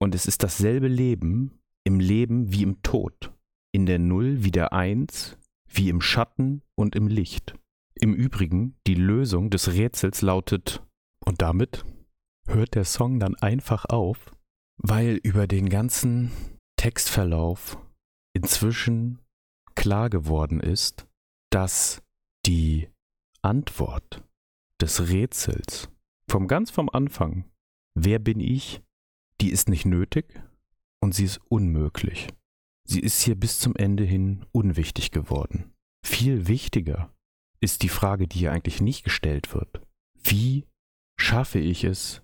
Und 0.00 0.14
es 0.14 0.26
ist 0.26 0.42
dasselbe 0.42 0.88
Leben 0.88 1.58
im 1.84 1.98
Leben 1.98 2.52
wie 2.52 2.62
im 2.62 2.82
Tod, 2.82 3.32
in 3.72 3.86
der 3.86 3.98
Null 3.98 4.44
wie 4.44 4.52
der 4.52 4.72
Eins, 4.72 5.36
wie 5.68 5.88
im 5.88 6.00
Schatten 6.00 6.62
und 6.76 6.94
im 6.94 7.08
Licht. 7.08 7.54
Im 7.94 8.14
Übrigen, 8.14 8.76
die 8.86 8.94
Lösung 8.94 9.50
des 9.50 9.72
Rätsels 9.72 10.22
lautet, 10.22 10.82
und 11.24 11.42
damit 11.42 11.84
hört 12.46 12.74
der 12.74 12.84
Song 12.84 13.18
dann 13.18 13.34
einfach 13.34 13.84
auf, 13.86 14.32
weil 14.76 15.18
über 15.22 15.46
den 15.46 15.68
ganzen 15.68 16.30
Textverlauf 16.78 17.76
inzwischen 18.34 19.18
klar 19.74 20.08
geworden 20.08 20.60
ist, 20.60 21.08
dass 21.50 22.02
die 22.46 22.88
Antwort 23.42 24.24
des 24.80 25.08
Rätsels 25.08 25.90
vom 26.30 26.46
ganz 26.46 26.70
vom 26.70 26.88
Anfang, 26.88 27.44
wer 27.94 28.20
bin 28.20 28.38
ich, 28.38 28.80
die 29.40 29.50
ist 29.50 29.68
nicht 29.68 29.86
nötig 29.86 30.40
und 31.00 31.14
sie 31.14 31.24
ist 31.24 31.40
unmöglich. 31.48 32.28
Sie 32.84 33.00
ist 33.00 33.22
hier 33.22 33.34
bis 33.34 33.58
zum 33.58 33.74
Ende 33.74 34.04
hin 34.04 34.46
unwichtig 34.52 35.10
geworden. 35.10 35.74
Viel 36.06 36.46
wichtiger 36.46 37.12
ist 37.60 37.82
die 37.82 37.88
Frage, 37.88 38.28
die 38.28 38.38
hier 38.38 38.52
eigentlich 38.52 38.80
nicht 38.80 39.02
gestellt 39.02 39.52
wird. 39.52 39.82
Wie 40.22 40.64
schaffe 41.18 41.58
ich 41.58 41.82
es, 41.82 42.22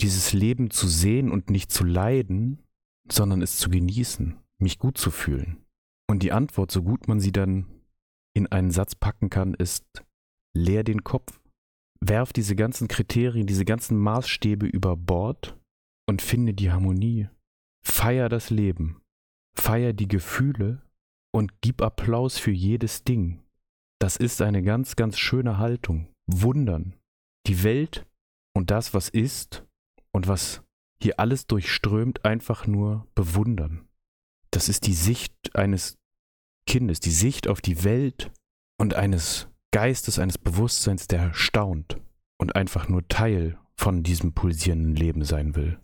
dieses 0.00 0.32
Leben 0.32 0.70
zu 0.70 0.86
sehen 0.86 1.30
und 1.30 1.50
nicht 1.50 1.72
zu 1.72 1.82
leiden, 1.82 2.62
sondern 3.12 3.42
es 3.42 3.58
zu 3.58 3.70
genießen, 3.70 4.36
mich 4.58 4.78
gut 4.78 4.98
zu 4.98 5.10
fühlen? 5.10 5.64
Und 6.08 6.22
die 6.22 6.32
Antwort, 6.32 6.70
so 6.70 6.82
gut 6.82 7.08
man 7.08 7.20
sie 7.20 7.32
dann 7.32 7.66
in 8.34 8.46
einen 8.46 8.70
Satz 8.70 8.94
packen 8.94 9.30
kann, 9.30 9.54
ist, 9.54 10.04
leer 10.54 10.84
den 10.84 11.04
Kopf, 11.04 11.40
werf 12.00 12.32
diese 12.32 12.56
ganzen 12.56 12.88
Kriterien, 12.88 13.46
diese 13.46 13.64
ganzen 13.64 13.98
Maßstäbe 13.98 14.66
über 14.66 14.96
Bord 14.96 15.58
und 16.08 16.22
finde 16.22 16.54
die 16.54 16.70
Harmonie. 16.70 17.28
Feier 17.84 18.28
das 18.28 18.50
Leben, 18.50 19.00
feier 19.56 19.92
die 19.92 20.08
Gefühle 20.08 20.82
und 21.32 21.60
gib 21.60 21.82
Applaus 21.82 22.38
für 22.38 22.50
jedes 22.50 23.04
Ding. 23.04 23.42
Das 24.00 24.16
ist 24.16 24.42
eine 24.42 24.62
ganz, 24.62 24.96
ganz 24.96 25.18
schöne 25.18 25.58
Haltung. 25.58 26.08
Wundern. 26.26 26.94
Die 27.46 27.62
Welt 27.62 28.06
und 28.54 28.70
das, 28.70 28.92
was 28.92 29.08
ist 29.08 29.64
und 30.12 30.26
was 30.28 30.62
hier 31.02 31.20
alles 31.20 31.46
durchströmt, 31.46 32.24
einfach 32.24 32.66
nur 32.66 33.06
bewundern. 33.14 33.88
Das 34.50 34.68
ist 34.68 34.86
die 34.86 34.94
Sicht 34.94 35.54
eines 35.54 35.98
Kindes, 36.66 37.00
die 37.00 37.10
Sicht 37.10 37.48
auf 37.48 37.60
die 37.60 37.84
Welt 37.84 38.32
und 38.78 38.94
eines 38.94 39.48
Geistes, 39.70 40.18
eines 40.18 40.38
Bewusstseins, 40.38 41.06
der 41.06 41.34
staunt 41.34 41.98
und 42.38 42.56
einfach 42.56 42.88
nur 42.88 43.06
Teil 43.08 43.58
von 43.74 44.02
diesem 44.02 44.32
pulsierenden 44.32 44.94
Leben 44.96 45.24
sein 45.24 45.54
will 45.54 45.78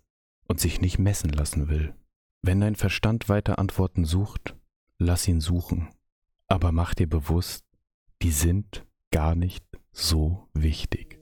und 0.48 0.60
sich 0.60 0.80
nicht 0.80 0.98
messen 0.98 1.30
lassen 1.30 1.68
will. 1.68 1.94
Wenn 2.42 2.60
dein 2.60 2.74
Verstand 2.74 3.28
weiter 3.28 3.58
Antworten 3.58 4.04
sucht, 4.04 4.56
lass 4.98 5.28
ihn 5.28 5.40
suchen, 5.40 5.88
aber 6.48 6.72
mach 6.72 6.94
dir 6.94 7.08
bewusst, 7.08 7.64
die 8.22 8.32
sind 8.32 8.84
gar 9.10 9.34
nicht 9.34 9.64
so 9.92 10.48
wichtig. 10.54 11.21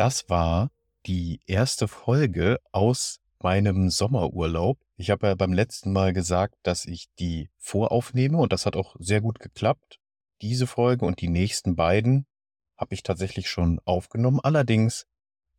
Das 0.00 0.30
war 0.30 0.70
die 1.04 1.40
erste 1.46 1.86
Folge 1.86 2.58
aus 2.72 3.20
meinem 3.42 3.90
Sommerurlaub. 3.90 4.78
Ich 4.96 5.10
habe 5.10 5.26
ja 5.26 5.34
beim 5.34 5.52
letzten 5.52 5.92
Mal 5.92 6.14
gesagt, 6.14 6.54
dass 6.62 6.86
ich 6.86 7.08
die 7.18 7.50
voraufnehme 7.58 8.38
und 8.38 8.50
das 8.54 8.64
hat 8.64 8.76
auch 8.76 8.96
sehr 8.98 9.20
gut 9.20 9.40
geklappt. 9.40 9.98
Diese 10.40 10.66
Folge 10.66 11.04
und 11.04 11.20
die 11.20 11.28
nächsten 11.28 11.76
beiden 11.76 12.24
habe 12.78 12.94
ich 12.94 13.02
tatsächlich 13.02 13.50
schon 13.50 13.78
aufgenommen. 13.84 14.40
Allerdings 14.42 15.06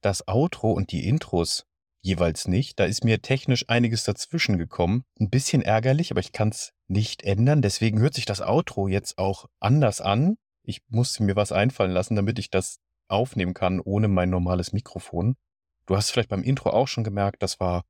das 0.02 0.28
Outro 0.28 0.72
und 0.72 0.92
die 0.92 1.08
Intros 1.08 1.66
jeweils 2.02 2.48
nicht. 2.48 2.80
Da 2.80 2.86
ist 2.86 3.04
mir 3.04 3.22
technisch 3.22 3.66
einiges 3.70 4.04
dazwischen 4.04 4.58
gekommen. 4.58 5.04
Ein 5.20 5.30
bisschen 5.30 5.62
ärgerlich, 5.62 6.12
aber 6.12 6.20
ich 6.20 6.32
kann 6.32 6.50
es 6.50 6.74
nicht 6.88 7.24
ändern. 7.24 7.62
Deswegen 7.62 8.00
hört 8.00 8.14
sich 8.14 8.26
das 8.26 8.42
Outro 8.42 8.88
jetzt 8.88 9.18
auch 9.18 9.48
anders 9.60 10.02
an. 10.02 10.38
Ich 10.64 10.82
musste 10.90 11.24
mir 11.24 11.36
was 11.36 11.52
einfallen 11.52 11.92
lassen, 11.92 12.16
damit 12.16 12.40
ich 12.40 12.50
das 12.50 12.80
aufnehmen 13.08 13.54
kann 13.54 13.80
ohne 13.80 14.08
mein 14.08 14.30
normales 14.30 14.74
Mikrofon. 14.74 15.36
Du 15.86 15.96
hast 15.96 16.12
vielleicht 16.12 16.30
beim 16.30 16.44
Intro 16.44 16.70
auch 16.70 16.88
schon 16.88 17.04
gemerkt, 17.04 17.44
das 17.44 17.60
war 17.60 17.84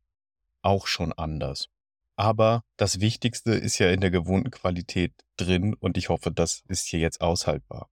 auch 0.62 0.88
schon 0.88 1.14
anders. 1.14 1.68
Aber 2.16 2.64
das 2.78 3.00
Wichtigste 3.00 3.54
ist 3.54 3.80
ja 3.80 3.90
in 3.90 4.02
der 4.02 4.12
gewohnten 4.12 4.52
Qualität 4.52 5.14
drin 5.38 5.74
und 5.74 5.98
ich 5.98 6.10
hoffe, 6.10 6.32
das 6.32 6.64
ist 6.68 6.88
hier 6.88 7.00
jetzt 7.00 7.22
aushaltbar. 7.22 7.90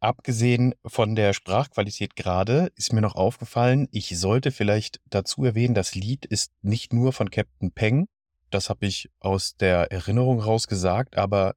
Abgesehen 0.00 0.74
von 0.84 1.16
der 1.16 1.32
Sprachqualität 1.32 2.16
gerade 2.16 2.70
ist 2.76 2.92
mir 2.92 3.00
noch 3.00 3.14
aufgefallen, 3.14 3.88
ich 3.92 4.18
sollte 4.18 4.52
vielleicht 4.52 5.00
dazu 5.06 5.44
erwähnen, 5.44 5.74
das 5.74 5.94
Lied 5.94 6.26
ist 6.26 6.52
nicht 6.62 6.92
nur 6.92 7.12
von 7.12 7.30
Captain 7.30 7.72
Peng, 7.72 8.08
das 8.50 8.68
habe 8.68 8.86
ich 8.86 9.10
aus 9.20 9.56
der 9.56 9.90
Erinnerung 9.90 10.40
raus 10.40 10.66
gesagt, 10.66 11.16
aber 11.16 11.54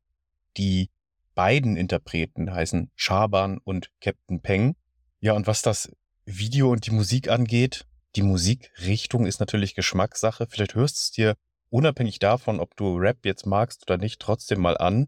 die 0.58 0.89
beiden 1.36 1.78
Interpreten 1.78 2.52
heißen 2.52 2.91
Schaban 2.95 3.60
und 3.60 3.91
Captain 3.99 4.41
Peng 4.41 4.75
ja, 5.21 5.34
und 5.34 5.47
was 5.47 5.62
das 5.62 5.91
Video 6.25 6.71
und 6.71 6.86
die 6.86 6.91
Musik 6.91 7.30
angeht, 7.30 7.86
die 8.15 8.21
Musikrichtung 8.21 9.25
ist 9.25 9.39
natürlich 9.41 9.75
Geschmackssache. 9.75 10.47
Vielleicht 10.49 10.75
hörst 10.75 10.95
du 10.95 10.99
es 10.99 11.12
dir 11.12 11.36
unabhängig 11.69 12.19
davon, 12.19 12.60
ob 12.60 12.75
du 12.78 12.95
Rap 12.95 13.25
jetzt 13.25 13.45
magst 13.45 13.84
oder 13.84 13.97
nicht, 13.97 14.21
trotzdem 14.21 14.62
mal 14.62 14.78
an. 14.78 15.08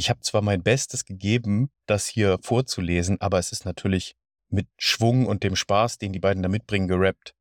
Ich 0.00 0.08
habe 0.08 0.20
zwar 0.20 0.40
mein 0.40 0.62
Bestes 0.62 1.04
gegeben, 1.04 1.70
das 1.84 2.06
hier 2.06 2.38
vorzulesen, 2.40 3.20
aber 3.20 3.38
es 3.38 3.52
ist 3.52 3.66
natürlich 3.66 4.16
mit 4.48 4.66
Schwung 4.78 5.26
und 5.26 5.42
dem 5.42 5.56
Spaß, 5.56 5.98
den 5.98 6.14
die 6.14 6.18
beiden 6.18 6.42
da 6.42 6.48
mitbringen, 6.48 6.88
gerappt, 6.88 7.34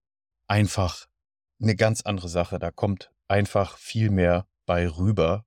einfach 0.45 1.08
eine 1.62 1.78
ganz 1.78 2.02
andere 2.02 2.28
Sache. 2.28 2.60
Da 2.60 2.69
kommt 2.69 3.13
einfach 3.30 3.78
viel 3.78 4.10
mehr 4.10 4.45
bei 4.65 4.89
rüber, 4.89 5.45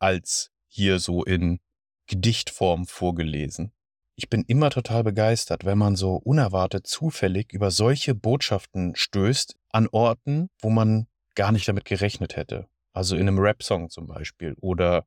als 0.00 0.50
hier 0.66 0.98
so 0.98 1.22
in 1.22 1.60
Gedichtform 2.08 2.84
vorgelesen. 2.84 3.70
Ich 4.16 4.28
bin 4.28 4.42
immer 4.42 4.70
total 4.70 5.04
begeistert, 5.04 5.64
wenn 5.64 5.78
man 5.78 5.94
so 5.94 6.16
unerwartet 6.16 6.84
zufällig 6.84 7.52
über 7.52 7.70
solche 7.70 8.16
Botschaften 8.16 8.96
stößt 8.96 9.56
an 9.68 9.86
Orten, 9.92 10.50
wo 10.58 10.68
man 10.68 11.06
gar 11.36 11.52
nicht 11.52 11.68
damit 11.68 11.84
gerechnet 11.84 12.34
hätte. 12.34 12.66
Also 12.92 13.14
in 13.14 13.28
einem 13.28 13.38
Rap-Song 13.38 13.88
zum 13.88 14.08
Beispiel 14.08 14.56
oder 14.60 15.06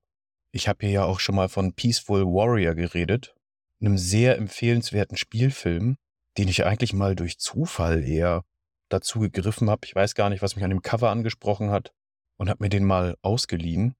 Ich 0.53 0.67
habe 0.67 0.85
hier 0.85 0.93
ja 0.93 1.05
auch 1.05 1.19
schon 1.19 1.35
mal 1.35 1.49
von 1.49 1.73
Peaceful 1.73 2.25
Warrior 2.25 2.75
geredet, 2.75 3.35
einem 3.81 3.97
sehr 3.97 4.37
empfehlenswerten 4.37 5.17
Spielfilm, 5.17 5.97
den 6.37 6.47
ich 6.47 6.63
eigentlich 6.63 6.93
mal 6.93 7.15
durch 7.15 7.39
Zufall 7.39 8.03
eher 8.03 8.45
dazu 8.89 9.19
gegriffen 9.19 9.69
habe. 9.69 9.81
Ich 9.85 9.95
weiß 9.95 10.15
gar 10.15 10.29
nicht, 10.29 10.41
was 10.41 10.55
mich 10.55 10.63
an 10.63 10.69
dem 10.69 10.81
Cover 10.81 11.09
angesprochen 11.09 11.71
hat 11.71 11.91
und 12.37 12.49
habe 12.49 12.63
mir 12.63 12.69
den 12.69 12.85
mal 12.85 13.17
ausgeliehen. 13.21 13.95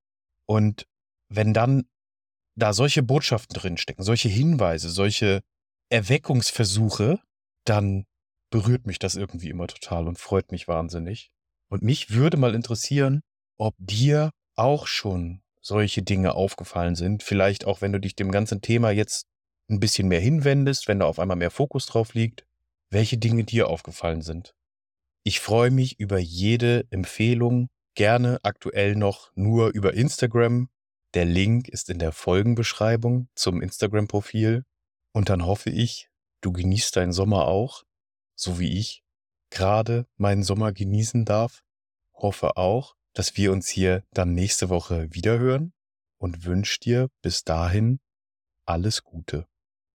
Und 0.45 0.85
wenn 1.29 1.53
dann 1.53 1.85
da 2.55 2.73
solche 2.73 3.01
Botschaften 3.01 3.55
drinstecken, 3.55 4.03
solche 4.03 4.29
Hinweise, 4.29 4.89
solche 4.89 5.41
Erweckungsversuche, 5.89 7.19
dann 7.65 8.05
berührt 8.51 8.85
mich 8.85 8.99
das 8.99 9.15
irgendwie 9.15 9.49
immer 9.49 9.67
total 9.67 10.07
und 10.07 10.19
freut 10.19 10.51
mich 10.51 10.67
wahnsinnig. 10.67 11.31
Und 11.71 11.81
mich 11.81 12.11
würde 12.11 12.37
mal 12.37 12.53
interessieren, 12.53 13.21
ob 13.57 13.75
dir 13.79 14.29
auch 14.55 14.85
schon 14.85 15.42
solche 15.63 16.03
Dinge 16.03 16.35
aufgefallen 16.35 16.95
sind. 16.95 17.23
Vielleicht 17.23 17.65
auch, 17.65 17.81
wenn 17.81 17.93
du 17.93 17.99
dich 17.99 18.15
dem 18.15 18.31
ganzen 18.31 18.61
Thema 18.61 18.91
jetzt 18.91 19.27
ein 19.69 19.79
bisschen 19.79 20.07
mehr 20.07 20.19
hinwendest, 20.19 20.87
wenn 20.87 20.99
da 20.99 21.05
auf 21.05 21.19
einmal 21.19 21.37
mehr 21.37 21.49
Fokus 21.49 21.87
drauf 21.87 22.13
liegt, 22.13 22.45
welche 22.91 23.17
Dinge 23.17 23.45
dir 23.45 23.69
aufgefallen 23.69 24.21
sind. 24.21 24.53
Ich 25.23 25.39
freue 25.39 25.71
mich 25.71 25.99
über 25.99 26.19
jede 26.19 26.85
Empfehlung, 26.91 27.69
gerne 27.95 28.39
aktuell 28.43 28.95
noch 28.95 29.31
nur 29.35 29.69
über 29.69 29.93
Instagram. 29.93 30.69
Der 31.13 31.25
Link 31.25 31.69
ist 31.69 31.89
in 31.89 31.97
der 31.97 32.11
Folgenbeschreibung 32.11 33.29
zum 33.33 33.61
Instagram-Profil. 33.61 34.65
Und 35.13 35.29
dann 35.29 35.45
hoffe 35.45 35.69
ich, 35.69 36.09
du 36.41 36.51
genießt 36.51 36.97
deinen 36.97 37.13
Sommer 37.13 37.47
auch, 37.47 37.83
so 38.35 38.59
wie 38.59 38.77
ich 38.77 39.03
gerade 39.49 40.07
meinen 40.17 40.43
Sommer 40.43 40.73
genießen 40.73 41.23
darf. 41.23 41.63
Hoffe 42.13 42.57
auch, 42.57 42.95
dass 43.13 43.37
wir 43.37 43.51
uns 43.51 43.67
hier 43.69 44.03
dann 44.11 44.33
nächste 44.33 44.69
Woche 44.69 45.13
wiederhören 45.13 45.73
und 46.17 46.45
wünsche 46.45 46.79
dir 46.79 47.09
bis 47.21 47.43
dahin 47.43 47.99
alles 48.65 49.03
Gute. 49.03 49.47